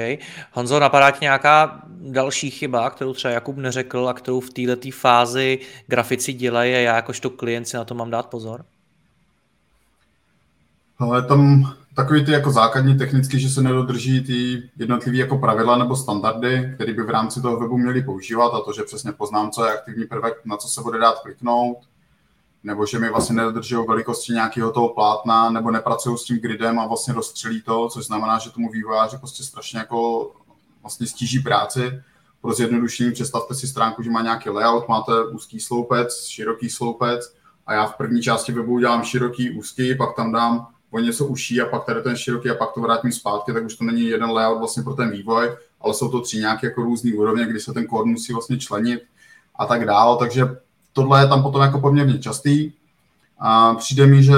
[0.53, 5.59] Honzo, napadá ti nějaká další chyba, kterou třeba Jakub neřekl a kterou v této fázi
[5.87, 8.65] grafici dělají a já jakožto klient si na to mám dát pozor?
[10.99, 15.97] Ale tam takový ty jako základní technicky, že se nedodrží ty jednotlivé jako pravidla nebo
[15.97, 19.65] standardy, které by v rámci toho webu měli používat a to, že přesně poznám, co
[19.65, 21.79] je aktivní prvek, na co se bude dát kliknout,
[22.65, 26.87] nebo že mi vlastně nedodržují velikosti nějakého toho plátna, nebo nepracují s tím gridem a
[26.87, 30.31] vlastně rozstřelí to, což znamená, že tomu vývojáři prostě strašně jako
[30.83, 32.03] vlastně stíží práci.
[32.41, 37.35] Pro zjednodušení představte si stránku, že má nějaký layout, máte úzký sloupec, široký sloupec
[37.67, 41.61] a já v první části webu udělám široký, úzký, pak tam dám o něco uší
[41.61, 44.31] a pak tady ten široký a pak to vrátím zpátky, tak už to není jeden
[44.31, 47.73] layout vlastně pro ten vývoj, ale jsou to tři nějaké jako různé úrovně, kdy se
[47.73, 49.03] ten kód musí vlastně členit
[49.57, 50.45] a tak dále, takže
[50.93, 52.73] tohle je tam potom jako poměrně častý.
[53.39, 54.35] A přijde mi, že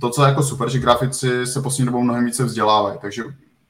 [0.00, 3.22] to, co je jako super, že grafici se poslední dobou mnohem více vzdělávají, takže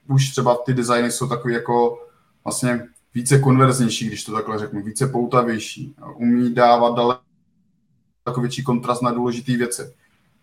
[0.09, 1.99] už třeba ty designy jsou takový jako
[2.45, 9.11] vlastně více konverznější, když to takhle řeknu, více poutavější, umí dávat daleko větší kontrast na
[9.11, 9.95] důležité věci.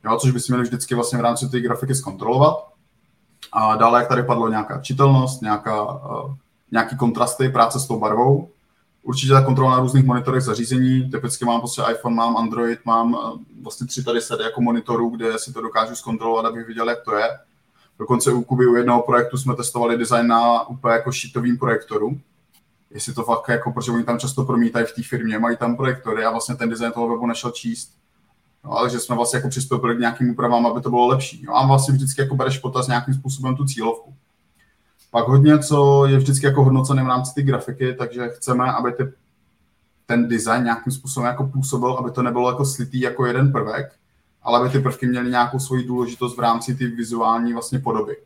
[0.06, 2.56] Jo, což by si měli vždycky vlastně v rámci té grafiky zkontrolovat.
[3.52, 6.36] A dále, jak tady padlo, nějaká čitelnost, nějaká, uh,
[6.72, 8.50] nějaký kontrasty, práce s tou barvou.
[9.10, 11.10] Určitě ta kontrola na různých monitorech zařízení.
[11.12, 15.40] Typicky mám prostě iPhone, mám Android, mám uh, vlastně tři tady sady jako monitorů, kde
[15.40, 17.30] si to dokážu zkontrolovat, abych viděl, jak to je.
[18.00, 22.20] Dokonce u Kuby u jednoho projektu jsme testovali design na úplně jako šitovým projektoru,
[22.92, 26.26] jestli to fakt jako, protože oni tam často promítají v té firmě, mají tam projektory
[26.26, 27.92] a vlastně ten design toho webu nešel číst.
[28.64, 31.44] No, ale že jsme vlastně jako přistoupili k nějakým úpravám, aby to bylo lepší.
[31.48, 34.14] No, a vlastně vždycky jako bereš potaz nějakým způsobem tu cílovku.
[35.12, 39.04] Pak hodně, co je vždycky jako hodnocené v rámci ty grafiky, takže chceme, aby ty,
[40.06, 43.94] ten design nějakým způsobem jako působil, aby to nebylo jako slitý jako jeden prvek,
[44.42, 48.18] ale aby ty prvky měly nějakou svoji důležitost v rámci ty vizuální vlastně podoby.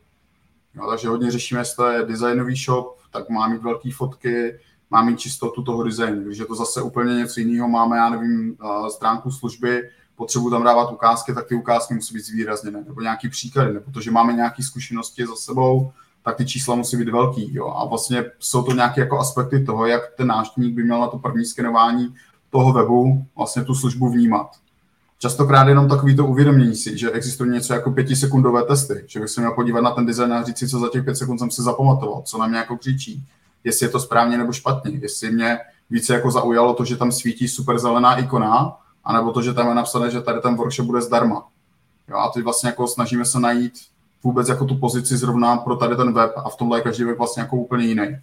[0.74, 4.60] No, takže hodně řešíme, jestli to je designový shop, tak má mít velké fotky,
[4.90, 6.24] má mít čistotu toho designu.
[6.24, 10.64] Když je to zase úplně něco jiného, máme, já nevím, eh, stránku služby, potřebuji tam
[10.64, 14.32] dávat ukázky, tak ty ukázky musí být zvýrazněné, nebo nějaký příklady, nebo to, že máme
[14.32, 15.92] nějaké zkušenosti za sebou,
[16.24, 17.54] tak ty čísla musí být velký.
[17.54, 17.74] Jo?
[17.76, 21.18] A vlastně jsou to nějaké jako aspekty toho, jak ten návštěvník by měl na to
[21.18, 22.14] první skenování
[22.50, 24.50] toho webu vlastně tu službu vnímat.
[25.18, 29.40] Častokrát jenom takový to uvědomění si, že existuje něco jako pětisekundové testy, že bych se
[29.40, 31.62] měl podívat na ten design a říct si, co za těch pět sekund jsem si
[31.62, 33.24] zapamatoval, co na mě jako křičí,
[33.64, 35.58] jestli je to správně nebo špatně, jestli mě
[35.90, 39.74] více jako zaujalo to, že tam svítí super zelená ikona, anebo to, že tam je
[39.74, 41.46] napsané, že tady ten workshop bude zdarma.
[42.08, 43.72] Jo, a teď vlastně jako snažíme se najít
[44.24, 47.18] vůbec jako tu pozici zrovna pro tady ten web a v tomhle je každý web
[47.18, 48.18] vlastně jako úplně jiný.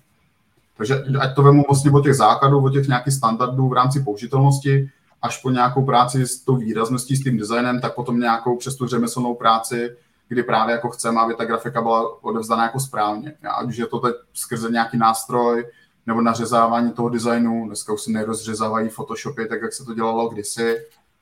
[0.78, 4.90] Takže ať to vemu vlastně od těch základů, od těch nějakých standardů v rámci použitelnosti,
[5.22, 8.88] až po nějakou práci s tou výrazností, s tím designem, tak potom nějakou přes tu
[8.88, 9.96] řemeslnou práci,
[10.28, 13.34] kdy právě jako chceme, aby ta grafika byla odevzdaná jako správně.
[13.60, 15.66] Ať už je to teď skrze nějaký nástroj,
[16.08, 17.66] nebo nařezávání toho designu.
[17.66, 20.78] Dneska už se nerozřezávají Photoshopy, tak jak se to dělalo kdysi.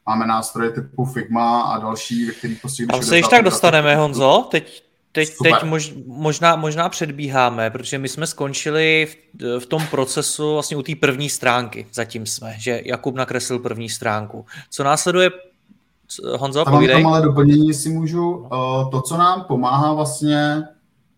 [0.10, 2.86] Máme nástroje typu Figma a další, ve kterých prostě...
[2.86, 4.48] Tam se již tak dostaneme, Honzo.
[4.52, 9.08] Teď, teď, teď mož, možná, možná předbíháme, protože my jsme skončili
[9.40, 11.88] v, v tom procesu vlastně u té první stránky.
[11.94, 14.46] Zatím jsme, že Jakub nakreslil první stránku.
[14.70, 15.32] Co následuje
[16.38, 16.96] Honzo, Tam povídej.
[16.96, 18.48] Mám tam malé doplnění, jestli můžu.
[18.92, 20.64] To, co nám pomáhá vlastně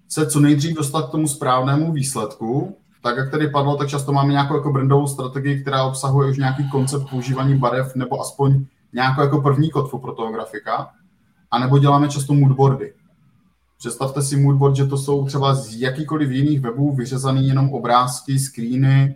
[0.09, 4.31] se co nejdřív dostat k tomu správnému výsledku, tak jak tady padlo, tak často máme
[4.31, 9.41] nějakou jako brandovou strategii, která obsahuje už nějaký koncept používání barev nebo aspoň nějakou jako
[9.41, 10.89] první kotvu pro toho grafika.
[11.51, 12.93] A nebo děláme často moodboardy.
[13.77, 19.15] Představte si moodboard, že to jsou třeba z jakýkoliv jiných webů vyřezaný jenom obrázky, screeny,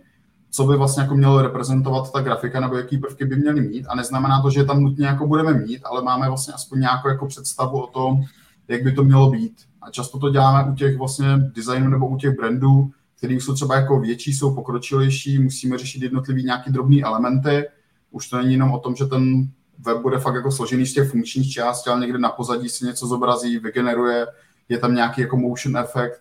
[0.50, 3.86] co by vlastně jako mělo reprezentovat ta grafika nebo jaký prvky by měly mít.
[3.88, 7.26] A neznamená to, že tam nutně jako budeme mít, ale máme vlastně aspoň nějakou jako
[7.26, 8.22] představu o tom,
[8.68, 9.56] jak by to mělo být.
[9.82, 13.76] A často to děláme u těch vlastně designů nebo u těch brandů, které jsou třeba
[13.76, 17.64] jako větší, jsou pokročilejší, musíme řešit jednotlivý nějaký drobné elementy.
[18.10, 19.48] Už to není jenom o tom, že ten
[19.78, 23.06] web bude fakt jako složený z těch funkčních částí, ale někde na pozadí se něco
[23.06, 24.26] zobrazí, vygeneruje,
[24.68, 26.20] je tam nějaký jako motion efekt,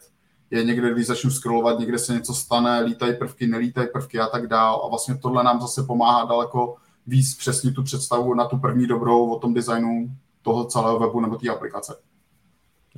[0.52, 4.48] je někde, když začnu scrollovat, někde se něco stane, lítají prvky, nelítají prvky a tak
[4.48, 4.82] dál.
[4.86, 6.76] A vlastně tohle nám zase pomáhá daleko
[7.08, 11.36] víc přesně tu představu na tu první dobrou o tom designu toho celého webu nebo
[11.36, 11.96] té aplikace.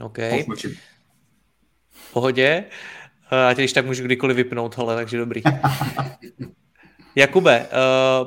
[0.02, 0.18] OK.
[2.14, 2.66] Pohodě.
[3.30, 5.42] A když tak můžu kdykoliv vypnout, ale takže dobrý.
[7.18, 7.70] Jakube, eh,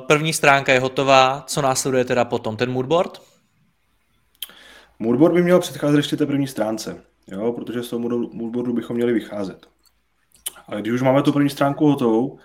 [0.07, 2.57] první stránka je hotová, co následuje teda potom?
[2.57, 3.21] Ten moodboard?
[4.99, 7.99] Moodboard by měl předcházet ještě té první stránce, jo, protože z toho
[8.33, 9.67] moodboardu bychom měli vycházet.
[10.67, 12.39] Ale když už máme tu první stránku hotovou,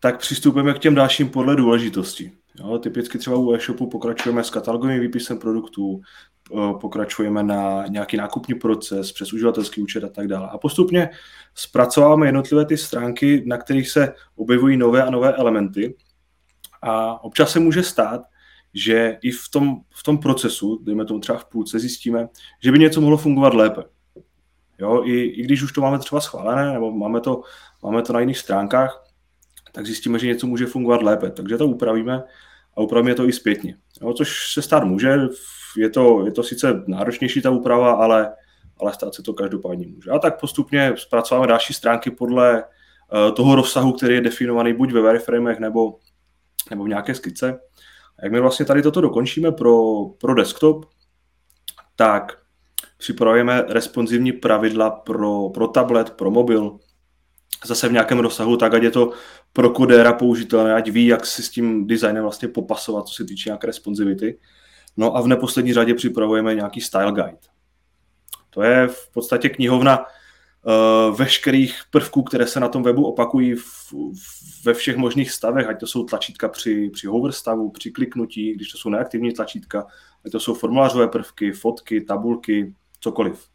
[0.00, 2.32] tak přistupujeme k těm dalším podle důležitosti.
[2.60, 6.00] Jo, typicky třeba u e-shopu pokračujeme s katalogovým výpisem produktů,
[6.80, 10.48] pokračujeme na nějaký nákupní proces, přes uživatelský účet a tak dále.
[10.52, 11.10] A postupně
[11.54, 15.94] zpracováváme jednotlivé ty stránky, na kterých se objevují nové a nové elementy.
[16.82, 18.20] A občas se může stát,
[18.74, 22.28] že i v tom, v tom procesu, dejme tomu třeba v půlce, zjistíme,
[22.62, 23.82] že by něco mohlo fungovat lépe.
[24.78, 27.42] Jo, i, i když už to máme třeba schválené, nebo máme to,
[27.82, 29.04] máme to na jiných stránkách,
[29.74, 31.30] tak zjistíme, že něco může fungovat lépe.
[31.30, 32.22] Takže to upravíme
[32.76, 33.76] a upravíme to i zpětně.
[34.02, 35.18] Jo, což se stát může,
[35.76, 38.32] je to, je to sice náročnější ta úprava, ale,
[38.80, 40.10] ale stát se to každopádně může.
[40.10, 45.02] A tak postupně zpracováme další stránky podle uh, toho rozsahu, který je definovaný buď ve
[45.02, 45.98] wireframech nebo,
[46.70, 47.60] nebo v nějaké skice.
[48.18, 50.84] A jak my vlastně tady toto dokončíme pro, pro desktop,
[51.96, 52.38] tak
[52.98, 56.78] připravujeme responsivní pravidla pro, pro tablet, pro mobil,
[57.66, 59.12] zase v nějakém rozsahu, tak ať je to
[59.52, 63.48] pro kodéra použitelné, ať ví, jak si s tím designem vlastně popasovat, co se týče
[63.48, 64.38] nějaké responsivity.
[64.96, 67.38] No a v neposlední řadě připravujeme nějaký style guide.
[68.50, 73.92] To je v podstatě knihovna uh, veškerých prvků, které se na tom webu opakují v,
[73.92, 78.52] v, ve všech možných stavech, ať to jsou tlačítka při, při hover stavu, při kliknutí,
[78.54, 79.86] když to jsou neaktivní tlačítka,
[80.24, 83.48] ať to jsou formulářové prvky, fotky, tabulky, cokoliv.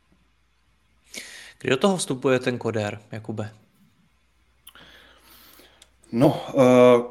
[1.61, 3.51] Kdy do toho vstupuje ten kodér, Jakube?
[6.11, 6.63] No, uh,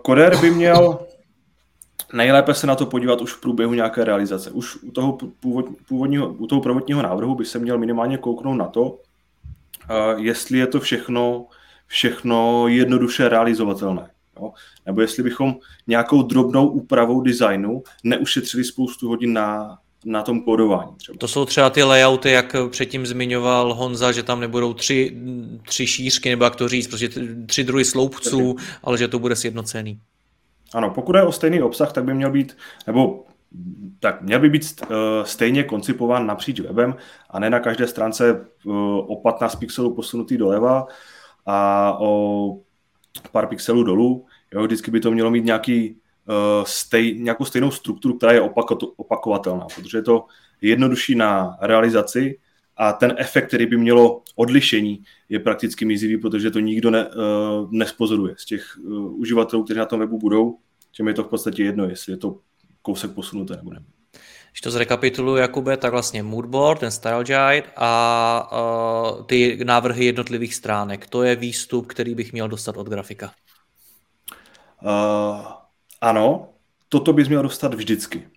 [0.03, 0.99] kodér by měl
[2.13, 4.51] nejlépe se na to podívat už v průběhu nějaké realizace.
[4.51, 5.19] Už u toho,
[5.89, 8.99] původního, u toho prvotního návrhu by se měl minimálně kouknout na to, uh,
[10.17, 11.47] jestli je to všechno,
[11.87, 14.11] všechno jednoduše realizovatelné.
[14.41, 14.53] Jo?
[14.87, 15.55] Nebo jestli bychom
[15.87, 20.91] nějakou drobnou úpravou designu neušetřili spoustu hodin na, na tom kódování.
[20.97, 21.19] Třeba.
[21.19, 25.17] To jsou třeba ty layouty, jak předtím zmiňoval Honza, že tam nebudou tři,
[25.69, 27.11] tři šířky, nebo jak to říct, prostě
[27.47, 30.01] tři druhy sloupců, ale že to bude sjednocený.
[30.75, 33.25] Ano, pokud je o stejný obsah, tak by měl být, nebo
[34.01, 36.97] tak měl by být uh, stejně koncipován napříč webem
[37.31, 38.75] a ne na každé stránce uh,
[39.13, 40.87] o 15 pixelů posunutý doleva
[41.47, 42.61] a o
[43.33, 44.27] pár pixelů dolů.
[44.55, 46.01] Jo, vždycky by to mělo mít nějaký
[46.63, 50.25] stej, nějakou stejnou strukturu, která je opako, opakovatelná, protože je to
[50.61, 52.39] jednodušší na realizaci
[52.77, 57.13] a ten efekt, který by mělo odlišení, je prakticky mizivý, protože to nikdo ne, uh,
[57.71, 60.59] nespozoruje z těch uh, uživatelů, kteří na tom webu budou,
[60.93, 62.39] těm je to v podstatě jedno, jestli je to
[62.83, 63.83] kousek posunuté nebo ne.
[64.51, 68.51] Když to zrekapituluji, Jakube, tak vlastně moodboard, ten style guide a
[69.19, 71.07] uh, ty návrhy jednotlivých stránek.
[71.07, 73.31] To je výstup, který bych měl dostat od grafika.
[74.83, 75.47] Uh,
[76.01, 76.49] ano,
[76.89, 78.29] toto bys měl dostat vždycky.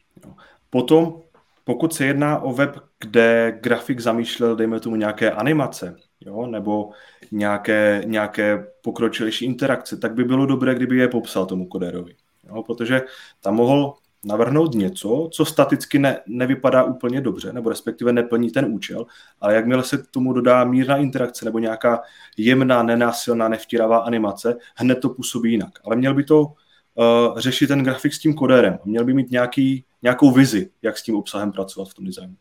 [0.70, 1.22] Potom,
[1.64, 6.92] pokud se jedná o web, kde grafik zamýšlel, dejme tomu, nějaké animace, jo, nebo
[7.32, 12.16] nějaké, nějaké pokročilejší interakce, tak by bylo dobré, kdyby je popsal tomu kodérovi.
[12.50, 13.02] Jo, protože
[13.42, 13.94] tam mohl
[14.24, 19.06] navrhnout něco, co staticky ne, nevypadá úplně dobře, nebo respektive neplní ten účel,
[19.42, 22.02] ale jakmile se k tomu dodá mírná interakce nebo nějaká
[22.38, 25.72] jemná, nenásilná, nevtíravá animace, hned to působí jinak.
[25.86, 26.54] Ale měl by to
[26.96, 28.80] uh, řešit ten grafik s tím kodérem.
[28.86, 32.36] Měl by mít nějaký, nějakou vizi, jak s tím obsahem pracovat v tom designu.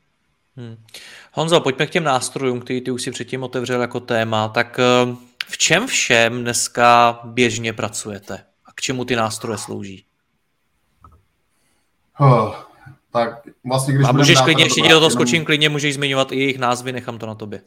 [0.57, 0.77] Hmm.
[1.33, 4.49] Honzo, pojďme k těm nástrojům, který ty už si předtím otevřel jako téma.
[4.49, 8.35] Tak uh, v čem všem dneska běžně pracujete?
[8.67, 10.05] A k čemu ty nástroje slouží?
[12.19, 12.55] Oh,
[13.13, 16.59] tak vlastně, když A můžeš klidně, ještě do toho skočím, klidně můžeš zmiňovat i jejich
[16.59, 17.63] názvy, nechám to na tobě.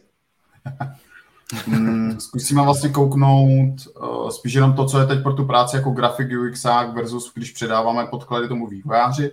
[1.53, 5.91] Hmm, zkusíme vlastně kouknout uh, spíš jenom to, co je teď pro tu práci jako
[5.91, 9.31] grafik UXák versus když předáváme podklady tomu vývojáři.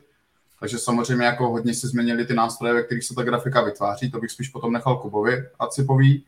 [0.60, 4.18] Takže samozřejmě jako hodně se změnily ty nástroje, ve kterých se ta grafika vytváří, to
[4.18, 6.24] bych spíš potom nechal Kubovi a Cipoví.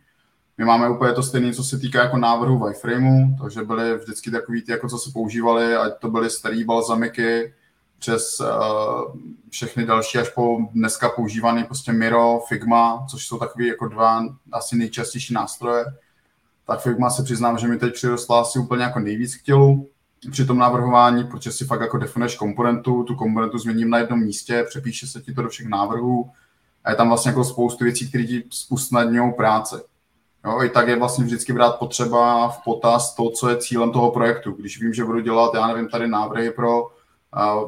[0.58, 4.62] My máme úplně to stejné, co se týká jako návrhu wireframeu, takže byly vždycky takový
[4.62, 7.54] ty, jako co se používali, ať to byly staré balzamiky,
[8.02, 13.88] přes uh, všechny další až po dneska používaný prostě Miro, Figma, což jsou takové jako
[13.88, 15.84] dva asi nejčastější nástroje.
[16.66, 19.88] Tak Figma se přiznám, že mi teď přirostla asi úplně jako nejvíc k tělu
[20.30, 24.64] při tom navrhování, protože si fakt jako definuješ komponentu, tu komponentu změním na jednom místě,
[24.68, 26.30] přepíše se ti to do všech návrhů
[26.84, 29.76] a je tam vlastně jako spoustu věcí, které ti usnadňují práci.
[30.44, 34.10] Jo, I tak je vlastně vždycky brát potřeba v potaz to, co je cílem toho
[34.10, 34.52] projektu.
[34.52, 37.01] Když vím, že budu dělat, já nevím, tady návrhy pro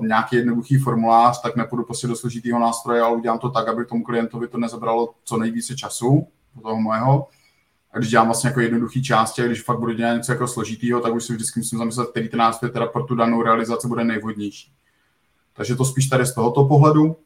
[0.01, 4.05] nějaký jednoduchý formulář, tak nepůjdu prostě do složitého nástroje, ale udělám to tak, aby tomu
[4.05, 6.27] klientovi to nezabralo co nejvíce času,
[6.63, 7.29] toho mojeho.
[7.93, 11.01] A když dělám vlastně jako jednoduchý části, a když fakt budu dělat něco jako složitýho,
[11.01, 14.05] tak už si vždycky musím zamyslet, který ten nástroj teda pro tu danou realizaci bude
[14.05, 14.73] nejvhodnější.
[15.53, 17.17] Takže to spíš tady z tohoto pohledu.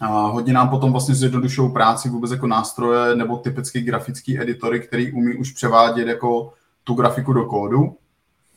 [0.00, 5.12] A hodně nám potom vlastně zjednodušují práci vůbec jako nástroje nebo typicky grafický editory, který
[5.12, 6.52] umí už převádět jako
[6.84, 7.96] tu grafiku do kódu.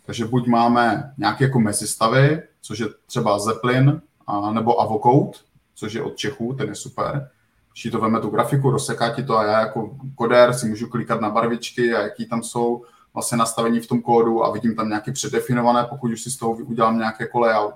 [0.05, 5.37] Takže buď máme nějaké jako mezistavy, což je třeba Zeppelin, a, nebo Avocode,
[5.75, 7.29] což je od Čechů, ten je super.
[7.71, 11.21] Když to veme tu grafiku, rozseká ti to a já jako kodér si můžu klikat
[11.21, 15.11] na barvičky a jaký tam jsou vlastně nastavení v tom kódu a vidím tam nějaké
[15.11, 17.73] předefinované, pokud už si z toho udělám nějaký jako layout.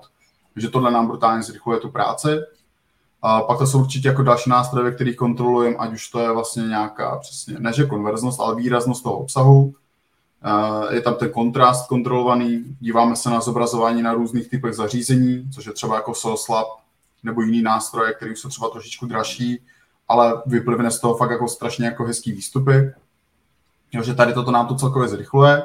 [0.54, 2.28] Takže tohle nám brutálně zrychluje tu práci.
[3.22, 6.62] A pak to jsou určitě jako další nástroje, kterých kontrolujeme, ať už to je vlastně
[6.62, 9.74] nějaká přesně, ne že konverznost, ale výraznost toho obsahu.
[10.90, 15.72] Je tam ten kontrast kontrolovaný, díváme se na zobrazování na různých typech zařízení, což je
[15.72, 16.66] třeba jako SOSLab
[17.22, 19.62] nebo jiný nástroje, které jsou třeba trošičku dražší,
[20.08, 22.92] ale vyplivne z toho fakt jako strašně jako hezký výstupy.
[23.92, 25.62] Jo, že tady toto nám to celkově zrychluje.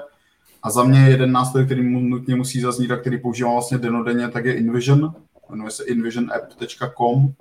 [0.63, 4.29] A za mě jeden nástroj, který mu nutně musí zaznít a který používám vlastně denodenně,
[4.29, 5.15] tak je InVision.
[5.49, 7.33] Jmenuje se invisionapp.com.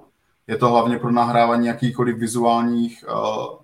[0.47, 3.57] Je to hlavně pro nahrávání jakýchkoliv vizuálních uh,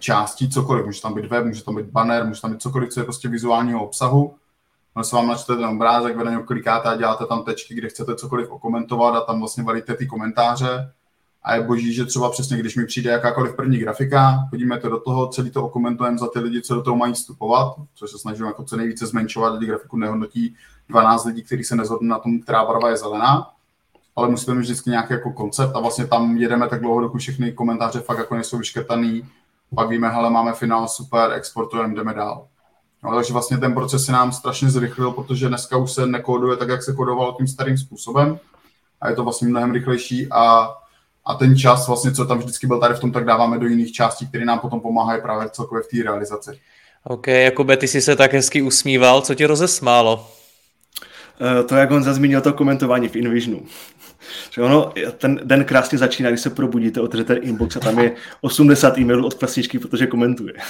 [0.00, 0.86] částí, cokoliv.
[0.86, 3.28] Může tam být web, může tam být banner, může tam být cokoliv, co je prostě
[3.28, 4.34] vizuálního obsahu.
[4.94, 7.88] Ono se vám načte ten obrázek, vy na něj klikáte a děláte tam tečky, kde
[7.88, 10.92] chcete cokoliv okomentovat a tam vlastně valíte ty komentáře
[11.42, 15.00] a je boží, že třeba přesně, když mi přijde jakákoliv první grafika, podíme to do
[15.00, 18.46] toho, celý to okomentujeme za ty lidi, co do toho mají vstupovat, což se snažím
[18.46, 20.56] jako co nejvíce zmenšovat, lidi grafiku nehodnotí
[20.88, 23.50] 12 lidí, kteří se nezhodnou na tom, která barva je zelená,
[24.16, 27.52] ale musíme mít vždycky nějaký jako koncept a vlastně tam jedeme tak dlouho, dokud všechny
[27.52, 29.28] komentáře fakt jako nejsou vyškrtaný,
[29.74, 32.46] pak víme, hele, máme finál, super, exportujeme, jdeme dál.
[33.04, 36.68] No, takže vlastně ten proces se nám strašně zrychlil, protože dneska už se nekóduje tak,
[36.68, 38.38] jak se kodovalo tím starým způsobem
[39.00, 40.74] a je to vlastně mnohem rychlejší a
[41.24, 43.92] a ten čas, vlastně, co tam vždycky byl tady v tom, tak dáváme do jiných
[43.92, 46.50] částí, které nám potom pomáhají právě celkově v té realizaci.
[47.04, 50.30] OK, Jakube, ty jsi se tak hezky usmíval, co tě rozesmálo?
[51.40, 53.62] Uh, to, jak on zazmínil to komentování v InVisionu.
[54.50, 58.98] Že ono, ten den krásně začíná, když se probudíte, otevřete inbox a tam je 80
[58.98, 60.52] e-mailů od klasičky, protože komentuje.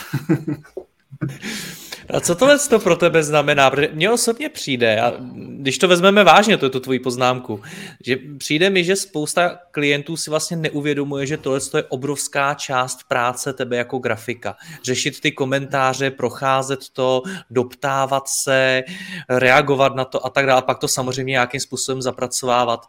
[2.13, 3.71] A co tohle to pro tebe znamená?
[3.71, 7.63] Protože mně osobně přijde, a když to vezmeme vážně, to je tu tvoji poznámku,
[8.07, 13.53] že přijde mi, že spousta klientů si vlastně neuvědomuje, že tohle je obrovská část práce
[13.53, 14.57] tebe jako grafika.
[14.85, 18.83] Řešit ty komentáře, procházet to, doptávat se,
[19.29, 22.87] reagovat na to a tak dále, pak to samozřejmě nějakým způsobem zapracovávat.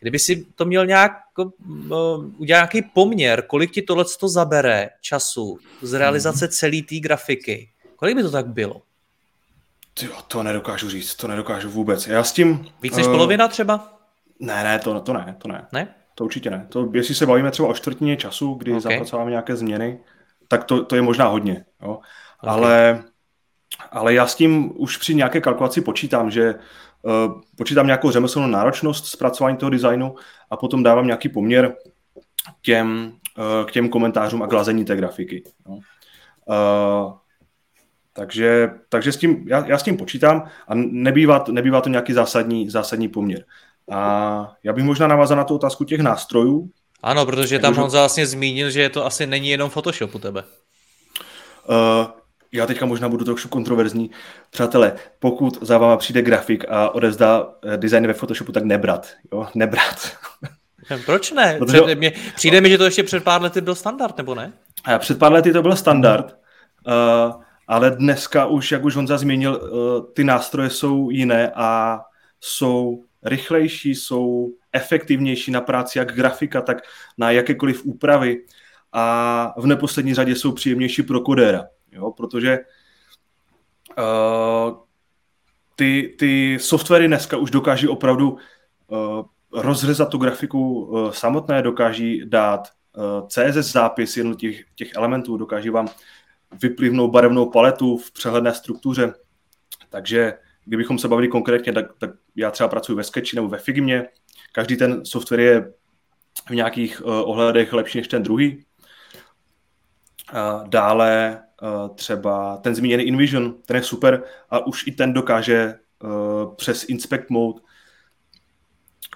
[0.00, 1.50] Kdyby si to měl nějak, uh,
[2.38, 7.68] udělat nějaký poměr, kolik ti tohle zabere času z realizace celé té grafiky,
[7.98, 8.82] Kolik by to tak bylo?
[10.02, 12.06] Jo, to nedokážu říct, to nedokážu vůbec.
[12.06, 12.66] Já s tím...
[12.82, 13.98] Víc než uh, polovina třeba?
[14.40, 15.66] Ne, ne, to, to ne, to ne.
[15.72, 15.94] Ne?
[16.14, 16.66] To určitě ne.
[16.68, 18.80] To, jestli se bavíme třeba o čtvrtině času, kdy okay.
[18.80, 20.00] zapracováme nějaké změny,
[20.48, 21.64] tak to, to je možná hodně.
[21.82, 21.90] Jo?
[21.90, 22.00] Okay.
[22.40, 23.04] Ale,
[23.90, 26.54] ale já s tím už při nějaké kalkulaci počítám, že
[27.56, 30.14] počítám nějakou řemeslnou náročnost zpracování toho designu
[30.50, 31.74] a potom dávám nějaký poměr
[32.62, 35.44] těm, uh, k těm komentářům a glazení té grafiky.
[35.68, 35.74] Jo?
[35.74, 37.12] Uh,
[38.12, 42.70] takže, takže s tím, já, já s tím počítám a nebývá, nebývá to nějaký zásadní,
[42.70, 43.44] zásadní poměr.
[43.90, 46.70] A já bych možná navázal na tu otázku těch nástrojů.
[47.02, 50.42] Ano, protože tam on vlastně zmínil, že to asi není jenom Photoshop u tebe.
[51.68, 52.06] Uh,
[52.52, 54.10] já teďka možná budu trošku kontroverzní.
[54.50, 59.12] Přátelé, pokud za váma přijde grafik a odezdá eh, design ve Photoshopu, tak nebrat.
[59.32, 59.46] Jo?
[59.54, 60.16] Nebrat.
[61.06, 61.56] Proč ne?
[61.58, 61.80] Protože...
[61.82, 64.52] Před, mě, přijde mi, že to ještě před pár lety byl standard, nebo ne?
[64.84, 66.36] A před pár lety to byl standard.
[66.86, 72.00] Uh, ale dneska už, jak už on zmínil, eh, ty nástroje jsou jiné a
[72.40, 76.78] jsou rychlejší, jsou efektivnější na práci jak grafika, tak
[77.18, 78.44] na jakékoliv úpravy
[78.92, 82.58] a v neposlední řadě jsou příjemnější pro kodéra, jo, protože
[83.98, 84.76] uh,
[85.76, 88.38] ty, ty softwary dneska už dokáží opravdu
[88.86, 95.70] uh, rozřezat tu grafiku uh, samotné, dokáží dát uh, CSS zápis jednotlivých těch elementů, dokáží
[95.70, 95.88] vám
[96.62, 99.14] vyplivnou barevnou paletu v přehledné struktuře.
[99.88, 104.08] Takže kdybychom se bavili konkrétně, tak, tak já třeba pracuji ve Sketchi nebo ve Figmě.
[104.52, 105.72] Každý ten software je
[106.46, 108.64] v nějakých uh, ohledech lepší než ten druhý.
[110.32, 111.40] Uh, dále
[111.94, 117.30] třeba ten zmíněný InVision, ten je super a už i ten dokáže uh, přes Inspect
[117.30, 117.60] Mode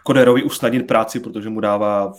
[0.02, 2.12] koderovi usnadnit práci, protože mu dává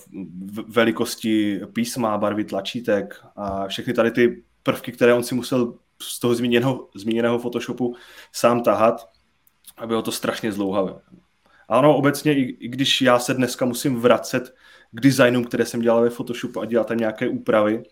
[0.68, 6.36] velikosti písma, barvy tlačítek a všechny tady ty prvky, které on si musel z toho
[6.36, 7.96] zmíněného, zmíněného Photoshopu
[8.32, 9.10] sám tahat
[9.78, 10.94] a bylo to strašně zdlouhavé.
[11.70, 14.56] A ono obecně, i, i když já se dneska musím vracet
[14.92, 17.84] k designům, které jsem dělal ve Photoshopu a dělat tam nějaké úpravy,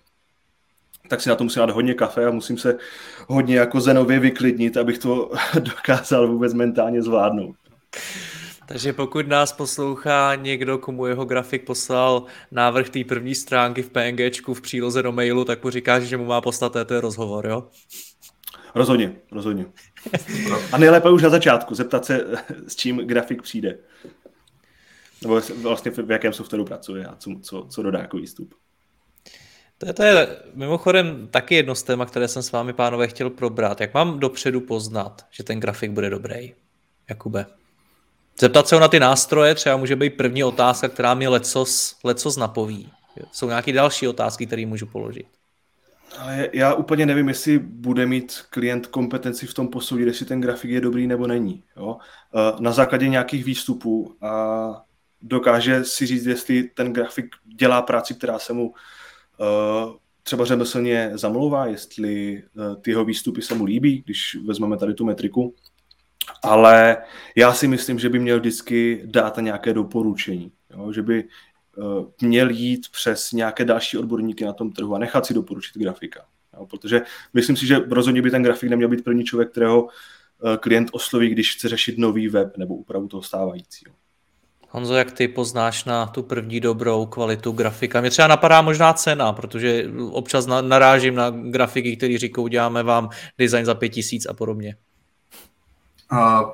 [1.08, 2.78] tak si na to musím dát hodně kafe a musím se
[3.28, 7.56] hodně jako zenově vyklidnit, abych to dokázal vůbec mentálně zvládnout.
[8.66, 14.54] Takže pokud nás poslouchá někdo, komu jeho grafik poslal návrh té první stránky v PNGčku
[14.54, 17.68] v příloze do mailu, tak mu říkáš, že mu má poslat ten rozhovor, jo?
[18.76, 19.66] Rozhodně, rozhodně.
[20.72, 22.26] A nejlépe už na začátku zeptat se,
[22.68, 23.78] s čím grafik přijde.
[25.22, 28.54] Nebo vlastně v jakém softwaru pracuje a co, co, co dodá jako výstup.
[29.82, 33.30] To je, to je mimochodem taky jedno z téma, které jsem s vámi, pánové, chtěl
[33.30, 33.82] probrat.
[33.82, 36.54] Jak mám dopředu poznat, že ten grafik bude dobrý?
[37.10, 37.46] Jakube?
[38.40, 42.38] Zeptat se ho na ty nástroje, třeba může být první otázka, která mi lecos, lecos
[42.38, 42.92] napoví.
[43.32, 45.28] Jsou nějaké další otázky, které můžu položit?
[46.20, 50.72] Ale já úplně nevím, jestli bude mít klient kompetenci v tom posoudit, jestli ten grafik
[50.72, 51.64] je dobrý nebo není.
[51.78, 51.98] Jo?
[52.36, 54.84] Eh, na základě nějakých výstupů a
[55.22, 57.26] dokáže si říct, jestli ten grafik
[57.58, 58.74] dělá práci, která se mu
[60.24, 65.06] třeba řemeslně zamlouvá, jestli eh, ty jeho výstupy se mu líbí, když vezmeme tady tu
[65.06, 65.56] metriku.
[66.44, 66.98] Ale
[67.36, 70.52] já si myslím, že by měl vždycky dát nějaké doporučení.
[70.70, 70.92] Jo?
[70.94, 71.24] Že by
[71.78, 76.26] Eh, měl jít přes nějaké další odborníky na tom trhu a nechat si doporučit grafika.
[76.54, 77.02] Jo, protože
[77.34, 81.30] myslím si, že rozhodně by ten grafik neměl být první člověk, kterého eh, klient osloví,
[81.30, 83.96] když chce řešit nový web nebo úpravu toho stávajícího.
[84.74, 88.02] Honzo, jak ty poznáš na tu první dobrou kvalitu grafika?
[88.02, 93.66] Mě třeba napadá možná cena, protože občas narážím na grafiky, které říkou, děláme vám design
[93.66, 94.76] za pět tisíc a podobně.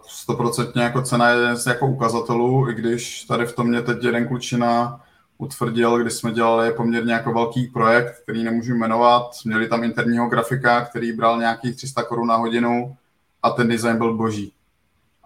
[0.08, 4.28] Stoprocentně jako cena je z jako ukazatelů, i když tady v tom mě teď jeden
[4.28, 5.02] klučina
[5.38, 9.30] utvrdil, když jsme dělali poměrně jako velký projekt, který nemůžu jmenovat.
[9.46, 12.98] Měli tam interního grafika, který bral nějakých 300 korun na hodinu
[13.44, 14.54] a ten design byl boží.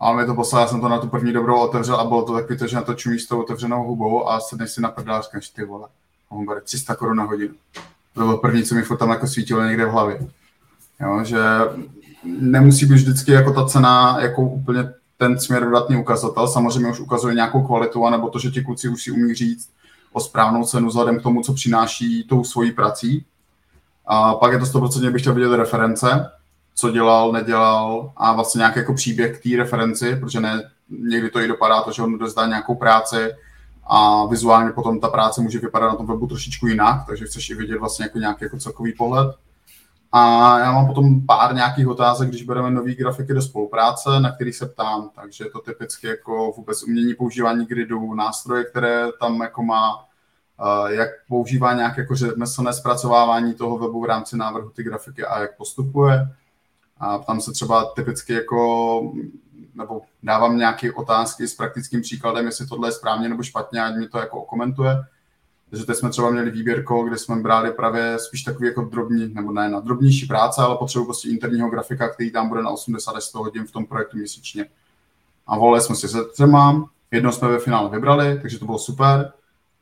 [0.02, 2.34] A mi to poslal, já jsem to na tu první dobrou otevřel a bylo to
[2.34, 5.16] takový to, že na to čumí s tou otevřenou hubou a sedneš si na prdel
[5.16, 5.22] a
[5.56, 5.88] ty vole,
[6.30, 7.54] a on bude 300 korun na hodinu.
[8.14, 10.28] To bylo první, co mi furt tam jako svítilo někde v hlavě.
[11.02, 11.40] Jo, že
[12.24, 16.48] nemusí být vždycky jako ta cena jako úplně ten směrodatný ukazatel.
[16.48, 19.70] Samozřejmě už ukazuje nějakou kvalitu, anebo to, že ti kluci už si umí říct,
[20.14, 23.26] o správnou cenu vzhledem k tomu, co přináší tou svojí prací.
[24.06, 26.32] A pak je to 100% bych chtěl vidět reference,
[26.76, 31.40] co dělal, nedělal a vlastně nějaký jako příběh k té referenci, protože ne, někdy to
[31.40, 33.32] i dopadá to, že on dozdá nějakou práci
[33.88, 37.56] a vizuálně potom ta práce může vypadat na tom webu trošičku jinak, takže chceš i
[37.56, 39.36] vidět vlastně jako nějaký jako celkový pohled.
[40.14, 44.54] A já mám potom pár nějakých otázek, když bereme nový grafiky do spolupráce, na který
[44.54, 45.10] se ptám.
[45.16, 50.06] Takže je to typicky jako vůbec umění používání gridu, nástroje, které tam jako má,
[50.88, 55.58] jak používá nějaké jako řemeslné zpracovávání toho webu v rámci návrhu ty grafiky a jak
[55.58, 56.28] postupuje.
[57.02, 59.14] A tam se třeba typicky jako,
[59.76, 64.08] nebo dávám nějaké otázky s praktickým příkladem, jestli tohle je správně nebo špatně, ať mi
[64.08, 65.04] to jako okomentuje.
[65.70, 69.52] Takže teď jsme třeba měli výběrko, kde jsme brali právě spíš takový jako drobní, nebo
[69.52, 73.24] ne na drobnější práce, ale potřebuji prostě interního grafika, který tam bude na 80 až
[73.24, 74.66] 100 hodin v tom projektu měsíčně.
[75.48, 79.34] A volili jsme si se třema, jedno jsme ve finále vybrali, takže to bylo super.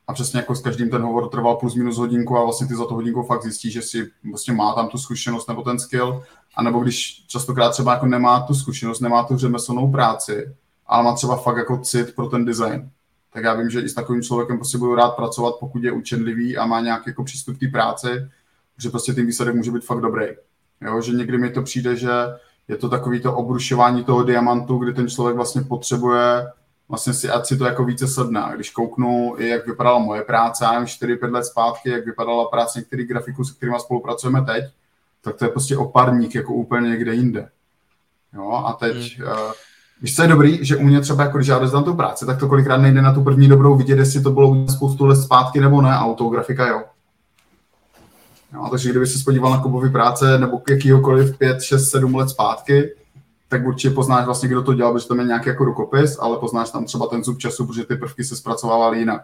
[0.09, 2.85] A přesně jako s každým ten hovor trval plus minus hodinku a vlastně ty za
[2.85, 6.23] to hodinku fakt zjistí, že si vlastně má tam tu zkušenost nebo ten skill.
[6.55, 10.55] A nebo když častokrát třeba jako nemá tu zkušenost, nemá tu řemeslnou práci,
[10.87, 12.89] ale má třeba fakt jako cit pro ten design
[13.33, 16.57] tak já vím, že i s takovým člověkem prostě budu rád pracovat, pokud je učenlivý
[16.57, 18.07] a má nějaký jako přístup k té práci,
[18.77, 20.25] že prostě ten výsledek může být fakt dobrý.
[20.81, 22.09] Jo, že někdy mi to přijde, že
[22.67, 26.47] je to takový to obrušování toho diamantu, kdy ten člověk vlastně potřebuje
[26.89, 28.51] vlastně si, ať si to jako více sedne.
[28.55, 33.07] Když kouknu, jak vypadala moje práce, já nevím, 4-5 let zpátky, jak vypadala práce některých
[33.07, 34.65] grafiků, se kterými spolupracujeme teď,
[35.21, 37.49] tak to je prostě oparník jako úplně někde jinde.
[38.33, 39.27] Jo, a teď hmm.
[39.27, 39.51] uh,
[40.01, 42.39] Víš, co je dobrý, že u mě třeba, jako když já dozdám tu práci, tak
[42.39, 45.81] to kolikrát nejde na tu první dobrou vidět, jestli to bylo spoustu let zpátky nebo
[45.81, 46.83] ne, autografika jo.
[48.53, 52.91] jo takže kdyby se podíval na Kubovy práce nebo jakýhokoliv 5, 6, 7 let zpátky,
[53.49, 56.69] tak určitě poznáš vlastně, kdo to dělal, protože tam je nějaký jako rukopis, ale poznáš
[56.69, 59.21] tam třeba ten zub času, protože ty prvky se zpracovávaly jinak.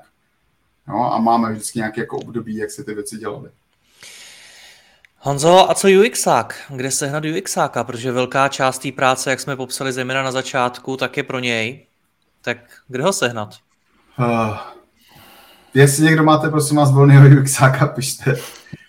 [0.87, 3.49] Jo, a máme vždycky nějaké jako období, jak se ty věci dělaly.
[5.19, 6.55] Honzo, a co UXák?
[6.69, 7.83] Kde sehnat UXáka?
[7.83, 11.85] Protože velká část té práce, jak jsme popsali zejména na začátku, tak je pro něj.
[12.41, 12.57] Tak
[12.87, 13.49] kde ho sehnat?
[14.19, 14.57] Uh,
[15.73, 18.35] jestli někdo máte, prosím vás, volného UXáka, pište.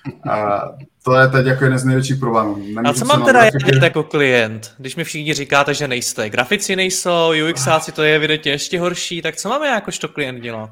[0.07, 2.57] Uh, to je teď jako jeden z největších problémů.
[2.85, 6.31] a co mám teda dělat jako klient, když mi všichni říkáte, že nejste?
[6.31, 10.71] Grafici nejsou, UXáci to je evidentně ještě horší, tak co máme jakožto klient dělat?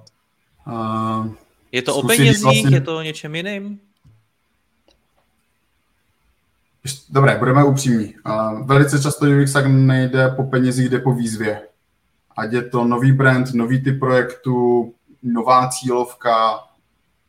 [0.67, 1.27] Uh,
[1.73, 2.77] je to o penězích, vlastně...
[2.77, 3.81] je to o něčem jiným?
[7.11, 8.15] Dobré, budeme upřímní.
[8.65, 11.63] Velice často UX nejde po penězích, jde po výzvě.
[12.37, 16.59] Ať je to nový brand, nový typ projektu, nová cílovka.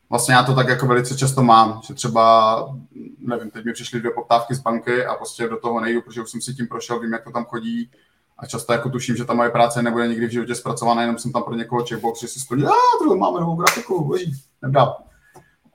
[0.09, 2.75] Vlastně já to tak jako velice často mám, že třeba,
[3.19, 6.29] nevím, teď mi přišly dvě poptávky z banky a prostě do toho nejdu, protože už
[6.29, 7.91] jsem si tím prošel, vím, jak to tam chodí
[8.37, 11.31] a často jako tuším, že ta moje práce nebude nikdy v životě zpracovaná, jenom jsem
[11.31, 14.33] tam pro někoho checkbox, že si splní, a tohle máme novou grafiku, boží.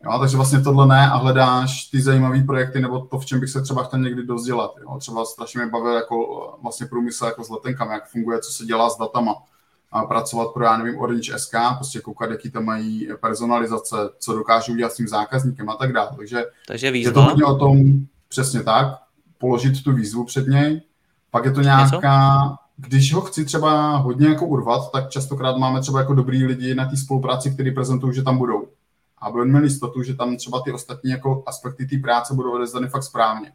[0.05, 3.51] Jo, takže vlastně tohle ne a hledáš ty zajímavé projekty nebo to, v čem bych
[3.51, 4.71] se třeba chtěl někdy dozdělat.
[4.81, 4.99] Jo.
[4.99, 6.17] Třeba strašně mě bavil jako
[6.63, 9.35] vlastně průmysl jako s letenkami, jak funguje, co se dělá s datama.
[9.93, 14.73] A pracovat pro, já nevím, Orange SK, prostě koukat, jaký tam mají personalizace, co dokážou
[14.73, 16.11] udělat s tím zákazníkem a tak dále.
[16.17, 17.79] Takže, Takže je to hodně o tom,
[18.29, 18.87] přesně tak,
[19.39, 20.83] položit tu výzvu před něj,
[21.31, 22.57] pak je to nějaká, Něco?
[22.77, 26.87] když ho chci třeba hodně jako urvat, tak častokrát máme třeba jako dobrý lidi na
[26.87, 28.69] té spolupráci, kteří prezentují, že tam budou.
[29.19, 32.89] Aby on měl jistotu, že tam třeba ty ostatní jako aspekty té práce budou odezdány
[32.89, 33.53] fakt správně.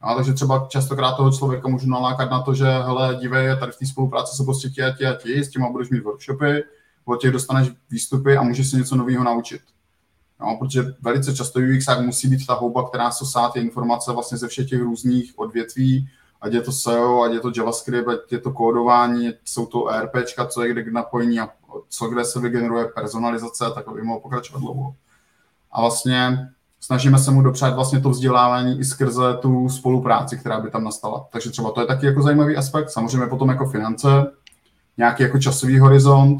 [0.00, 3.76] A takže třeba častokrát toho člověka můžu nalákat na to, že hele, dívej, tady v
[3.76, 6.64] té spolupráci jsou prostě ti a ti a ti, s těma budeš mít workshopy,
[7.04, 9.60] od těch dostaneš výstupy a můžeš se něco nového naučit.
[10.40, 14.48] No, protože velice často UX musí být ta houba, která sosá ty informace vlastně ze
[14.48, 16.08] všech těch různých odvětví,
[16.40, 20.46] ať je to SEO, ať je to JavaScript, ať je to kódování, jsou to ERPčka,
[20.46, 21.48] co je kde k napojení a
[21.88, 24.94] co kde se vygeneruje personalizace, tak aby mohl pokračovat dlouho.
[25.72, 26.48] A vlastně
[26.80, 31.26] snažíme se mu dopřát vlastně to vzdělávání i skrze tu spolupráci, která by tam nastala.
[31.32, 32.90] Takže třeba to je taky jako zajímavý aspekt.
[32.90, 34.08] Samozřejmě potom jako finance,
[34.96, 36.38] nějaký jako časový horizont,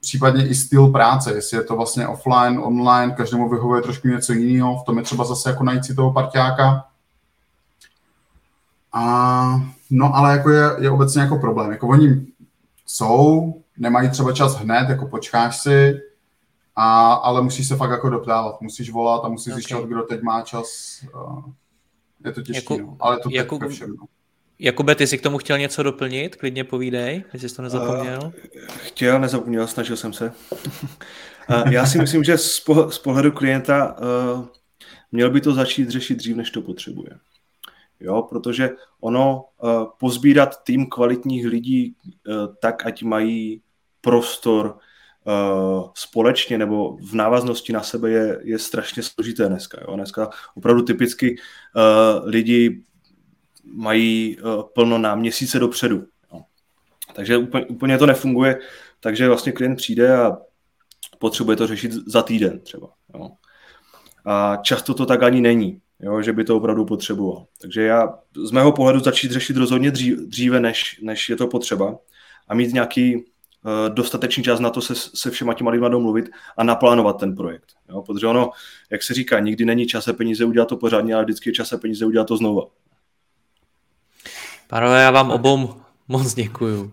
[0.00, 4.78] případně i styl práce, jestli je to vlastně offline, online, každému vyhovuje trošku něco jiného,
[4.78, 6.84] v tom je třeba zase jako najít si toho parťáka.
[8.92, 11.70] A, no ale jako je, je obecně jako problém.
[11.70, 12.26] Jako oni
[12.86, 16.00] jsou, nemají třeba čas hned, jako počkáš si,
[16.76, 19.54] a, ale musíš se fakt jako doptávat, musíš volat a musíš okay.
[19.54, 20.98] zjišťovat, kdo teď má čas.
[22.24, 22.96] Je to těžké, jako, no.
[23.00, 24.06] ale to jako, tak všem, no.
[24.58, 26.36] Jakube, ty jsi k tomu chtěl něco doplnit?
[26.36, 28.20] Klidně povídej, jestli jsi to nezapomněl.
[28.24, 28.30] Uh,
[28.68, 30.32] chtěl, nezapomněl, snažil jsem se.
[31.50, 33.96] uh, já si myslím, že z, po, z pohledu klienta
[34.36, 34.46] uh,
[35.12, 37.10] měl by to začít řešit dřív, než to potřebuje.
[38.00, 38.70] Jo, protože
[39.00, 41.96] ono uh, pozbírat tým kvalitních lidí
[42.28, 43.62] uh, tak, ať mají
[44.00, 44.78] prostor
[45.24, 49.78] uh, společně nebo v návaznosti na sebe je, je strašně složité dneska.
[49.88, 49.96] Jo?
[49.96, 52.82] Dneska opravdu typicky uh, lidi
[53.64, 56.06] mají uh, plno na měsíce dopředu.
[56.32, 56.40] Jo?
[57.14, 58.58] Takže úplně, úplně to nefunguje,
[59.00, 60.36] takže vlastně klient přijde a
[61.18, 62.88] potřebuje to řešit za týden třeba.
[63.14, 63.30] Jo?
[64.24, 66.22] A často to tak ani není, jo?
[66.22, 67.46] že by to opravdu potřeboval.
[67.60, 69.90] Takže já z mého pohledu začít řešit rozhodně
[70.26, 71.98] dříve, než, než je to potřeba
[72.48, 73.31] a mít nějaký Eh,
[73.88, 77.72] dostatečný čas na to se, se všema těma lidma domluvit a naplánovat ten projekt.
[77.88, 78.02] Jo?
[78.02, 78.50] Protože ono,
[78.90, 81.72] jak se říká, nikdy není čas a peníze udělat to pořádně, ale vždycky je čas
[81.72, 82.62] a peníze udělat to znova.
[84.68, 86.92] Pánové, já vám obou Moc děkuju.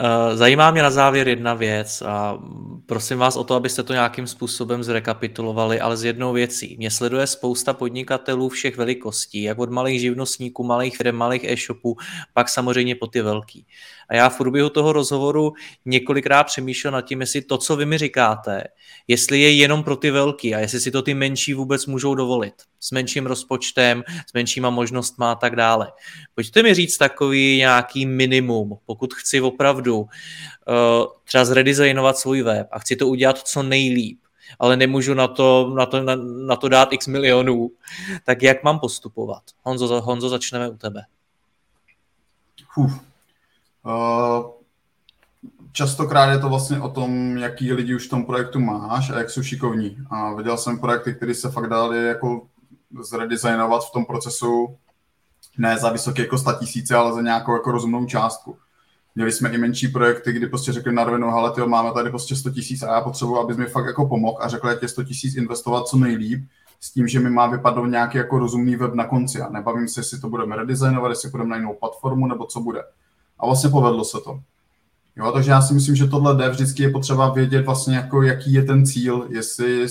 [0.00, 2.38] Eh, zajímá mě na závěr jedna věc a
[2.86, 6.76] prosím vás o to, abyste to nějakým způsobem zrekapitulovali, ale z jednou věcí.
[6.78, 11.96] Mě sleduje spousta podnikatelů všech velikostí, jak od malých živnostníků, malých firm, malých e-shopů,
[12.34, 13.66] pak samozřejmě po ty velký.
[14.10, 15.52] A já v průběhu toho rozhovoru
[15.84, 18.64] několikrát přemýšlel nad tím, jestli to, co vy mi říkáte,
[19.08, 22.54] jestli je jenom pro ty velký a jestli si to ty menší vůbec můžou dovolit.
[22.80, 25.92] S menším rozpočtem, s menšíma možnostmi a tak dále.
[26.34, 30.06] Pojďte mi říct takový nějaký minimum, pokud chci opravdu uh,
[31.24, 34.20] třeba zredesignovat svůj web a chci to udělat co nejlíp,
[34.58, 37.70] ale nemůžu na to, na to, na, na to dát x milionů,
[38.24, 39.42] tak jak mám postupovat?
[39.62, 41.02] Honzo, Honzo začneme u tebe.
[42.76, 43.09] Uh,
[45.72, 49.30] častokrát je to vlastně o tom, jaký lidi už v tom projektu máš a jak
[49.30, 49.98] jsou šikovní.
[50.10, 52.46] A viděl jsem projekty, které se fakt dali jako
[53.00, 54.76] zredesignovat v tom procesu
[55.58, 58.56] ne za vysoké jako 100 tisíce, ale za nějakou jako rozumnou částku.
[59.14, 62.36] Měli jsme i menší projekty, kdy prostě řekli na rovinu, ale tyjo, máme tady prostě
[62.36, 65.04] 100 tisíc a já potřebuji, abys mi fakt jako pomohl a řekl, jak je 100
[65.04, 66.48] tisíc investovat co nejlíp,
[66.80, 69.40] s tím, že mi má vypadnout nějaký jako rozumný web na konci.
[69.40, 72.82] A nebavím se, jestli to budeme redesignovat, jestli budeme na jinou platformu, nebo co bude.
[73.40, 74.40] A vlastně povedlo se to.
[75.16, 78.52] Jo, takže já si myslím, že tohle jde, vždycky je potřeba vědět vlastně, jako, jaký
[78.52, 79.86] je ten cíl, jestli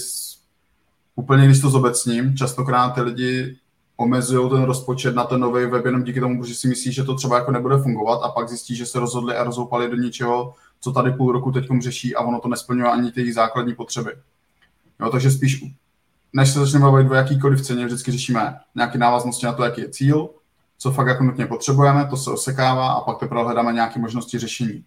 [1.16, 3.57] úplně když to zobecním, častokrát ty lidi
[3.98, 7.15] omezují ten rozpočet na ten nový web jenom díky tomu, že si myslí, že to
[7.15, 10.91] třeba jako nebude fungovat a pak zjistí, že se rozhodli a rozoupali do něčeho, co
[10.91, 14.11] tady půl roku teď řeší a ono to nesplňuje ani ty základní potřeby.
[14.99, 15.65] Jo, takže spíš,
[16.34, 19.90] než se začneme bavit o jakýkoliv ceně, vždycky řešíme nějaké návaznosti na to, jaký je
[19.90, 20.30] cíl,
[20.80, 24.85] co fakt jako nutně potřebujeme, to se osekává a pak teprve hledáme nějaké možnosti řešení.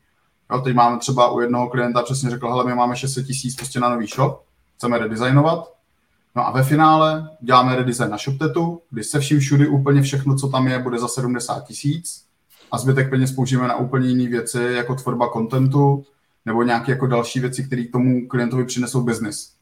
[0.52, 3.80] Jo, teď máme třeba u jednoho klienta přesně řekl, hele, my máme 600 tisíc prostě
[3.80, 4.42] na nový shop,
[4.76, 5.72] chceme redesignovat,
[6.36, 10.48] No a ve finále děláme redesign na ShopTetu, kdy se vším všudy úplně všechno, co
[10.48, 12.24] tam je, bude za 70 tisíc
[12.72, 16.04] a zbytek peněz použijeme na úplně jiné věci, jako tvorba kontentu
[16.46, 19.52] nebo nějaké jako další věci, které tomu klientovi přinesou biznis.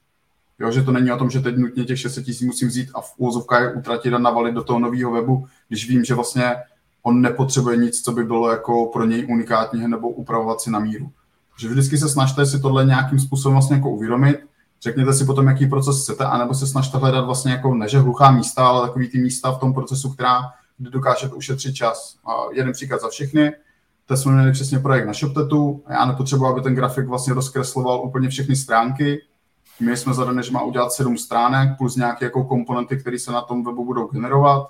[0.59, 3.01] Jo, že to není o tom, že teď nutně těch 600 tisíc musím vzít a
[3.01, 6.57] v úvozovkách utratit a navalit do toho nového webu, když vím, že vlastně
[7.03, 11.11] on nepotřebuje nic, co by bylo jako pro něj unikátního nebo upravovat si na míru.
[11.59, 14.39] Že vždycky se snažte si tohle nějakým způsobem vlastně jako uvědomit,
[14.83, 18.67] řekněte si potom, jaký proces chcete, anebo se snažte hledat vlastně jako neže hluchá místa,
[18.67, 20.43] ale takový ty místa v tom procesu, která,
[20.79, 22.17] kde dokážete ušetřit čas.
[22.27, 23.53] A jeden příklad za všechny,
[24.07, 28.29] to jsme měli přesně projekt na ShopTetu já nepotřebuji, aby ten grafik vlastně rozkresloval úplně
[28.29, 29.19] všechny stránky.
[29.81, 33.41] My jsme zadané, že má udělat sedm stránek plus nějaké jako komponenty, které se na
[33.41, 34.69] tom webu budou generovat.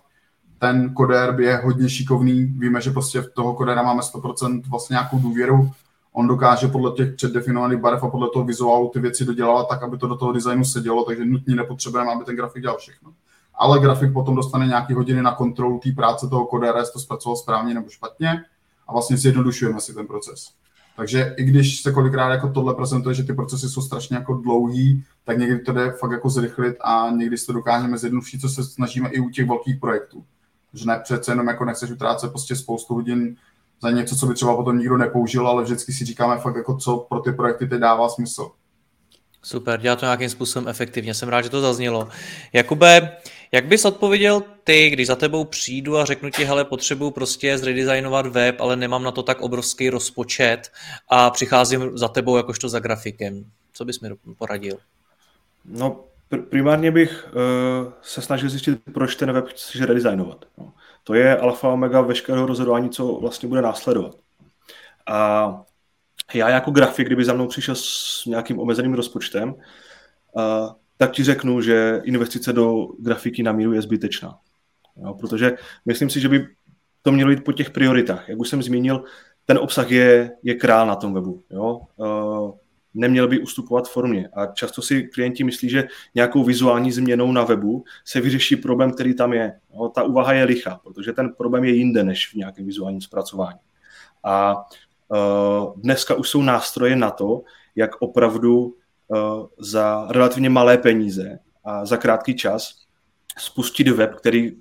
[0.60, 5.18] Ten kodér je hodně šikovný, víme, že prostě v toho kodéra máme 100% vlastně nějakou
[5.18, 5.70] důvěru.
[6.12, 9.98] On dokáže podle těch předdefinovaných barev a podle toho vizuálu ty věci dodělávat tak, aby
[9.98, 13.12] to do toho designu sedělo, takže nutně nepotřebujeme, aby ten grafik dělal všechno.
[13.54, 17.36] Ale grafik potom dostane nějaké hodiny na kontrolu té práce toho kodéra, jestli to zpracoval
[17.36, 18.44] správně nebo špatně
[18.88, 20.50] a vlastně zjednodušujeme si ten proces.
[20.96, 25.04] Takže i když se kolikrát jako tohle prezentuje, že ty procesy jsou strašně jako dlouhý,
[25.24, 28.64] tak někdy to jde fakt jako zrychlit a někdy si to dokážeme zjednodušit, co se
[28.64, 30.24] snažíme i u těch velkých projektů.
[30.74, 33.36] Že ne přece jenom jako nechceš utrácet prostě spoustu hodin
[33.82, 36.96] za něco, co by třeba potom nikdo nepoužil, ale vždycky si říkáme fakt jako co
[36.96, 38.50] pro ty projekty teď dává smysl.
[39.42, 42.08] Super, dělá to nějakým způsobem efektivně, jsem rád, že to zaznělo.
[42.52, 43.16] Jakube,
[43.52, 48.26] jak bys odpověděl ty, když za tebou přijdu a řeknu ti, hele, potřebuju prostě zredesignovat
[48.26, 50.72] web, ale nemám na to tak obrovský rozpočet
[51.08, 53.44] a přicházím za tebou jakožto za grafikem.
[53.72, 54.76] Co bys mi poradil?
[55.64, 60.44] No, pr- primárně bych uh, se snažil zjistit, proč ten web chceš redesignovat.
[60.58, 60.72] No.
[61.04, 64.16] To je alfa omega veškerého rozhodování, co vlastně bude následovat.
[65.06, 65.62] A
[66.34, 71.60] já jako grafik, kdyby za mnou přišel s nějakým omezeným rozpočtem, uh, tak ti řeknu,
[71.60, 74.38] že investice do grafiky na míru je zbytečná.
[74.96, 75.52] Jo, protože
[75.86, 76.46] myslím si, že by
[77.02, 78.28] to mělo jít po těch prioritách.
[78.28, 79.04] Jak už jsem zmínil,
[79.46, 81.42] ten obsah je, je král na tom webu.
[81.50, 81.80] Jo?
[81.96, 82.52] Uh,
[82.94, 84.28] neměl by ustupovat formě.
[84.32, 89.14] A často si klienti myslí, že nějakou vizuální změnou na webu se vyřeší problém, který
[89.14, 89.60] tam je.
[89.74, 89.88] Jo?
[89.88, 93.58] Ta úvaha je licha, protože ten problém je jinde než v nějakém vizuálním zpracování.
[94.24, 97.42] A uh, dneska už jsou nástroje na to,
[97.76, 98.74] jak opravdu
[99.14, 102.74] Eh, za relativně malé peníze a za krátký čas
[103.38, 104.58] spustit web, který uh,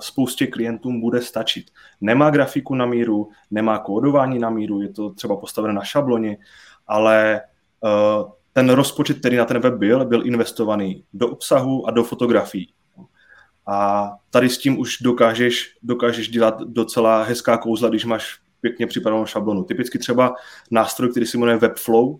[0.00, 1.70] spoustě klientům bude stačit.
[2.00, 6.36] Nemá grafiku na míru, nemá kódování na míru, je to třeba postavené na šabloně,
[6.86, 7.48] ale uh,
[8.52, 12.72] ten rozpočet, který na ten web byl, byl investovaný do obsahu a do fotografií.
[13.66, 19.26] A tady s tím už dokážeš, dokážeš dělat docela hezká kouzla, když máš pěkně připravenou
[19.26, 19.64] šablonu.
[19.64, 20.34] Typicky třeba
[20.70, 22.16] nástroj, který se jmenuje Webflow,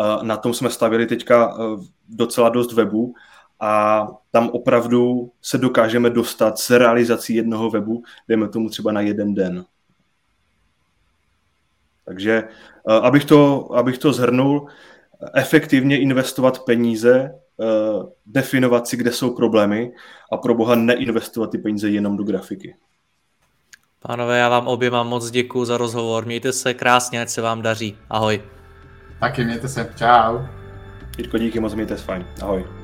[0.00, 3.14] Eh, na tom jsme stavili teďka eh, docela dost webů
[3.60, 9.34] a tam opravdu se dokážeme dostat s realizací jednoho webu, dejme tomu třeba na jeden
[9.34, 9.64] den.
[12.04, 12.42] Takže
[12.88, 14.66] eh, abych to, abych to zhrnul,
[15.34, 17.34] efektivně investovat peníze,
[18.26, 19.92] definovat si, kde jsou problémy
[20.32, 22.76] a pro boha neinvestovat ty peníze jenom do grafiky.
[24.06, 26.26] Pánové, já vám oběma moc děkuji za rozhovor.
[26.26, 27.98] Mějte se krásně, ať se vám daří.
[28.10, 28.42] Ahoj.
[29.20, 30.38] Taky mějte se, čau.
[31.18, 32.26] Jirko, díky moc, mějte se fajn.
[32.42, 32.83] Ahoj.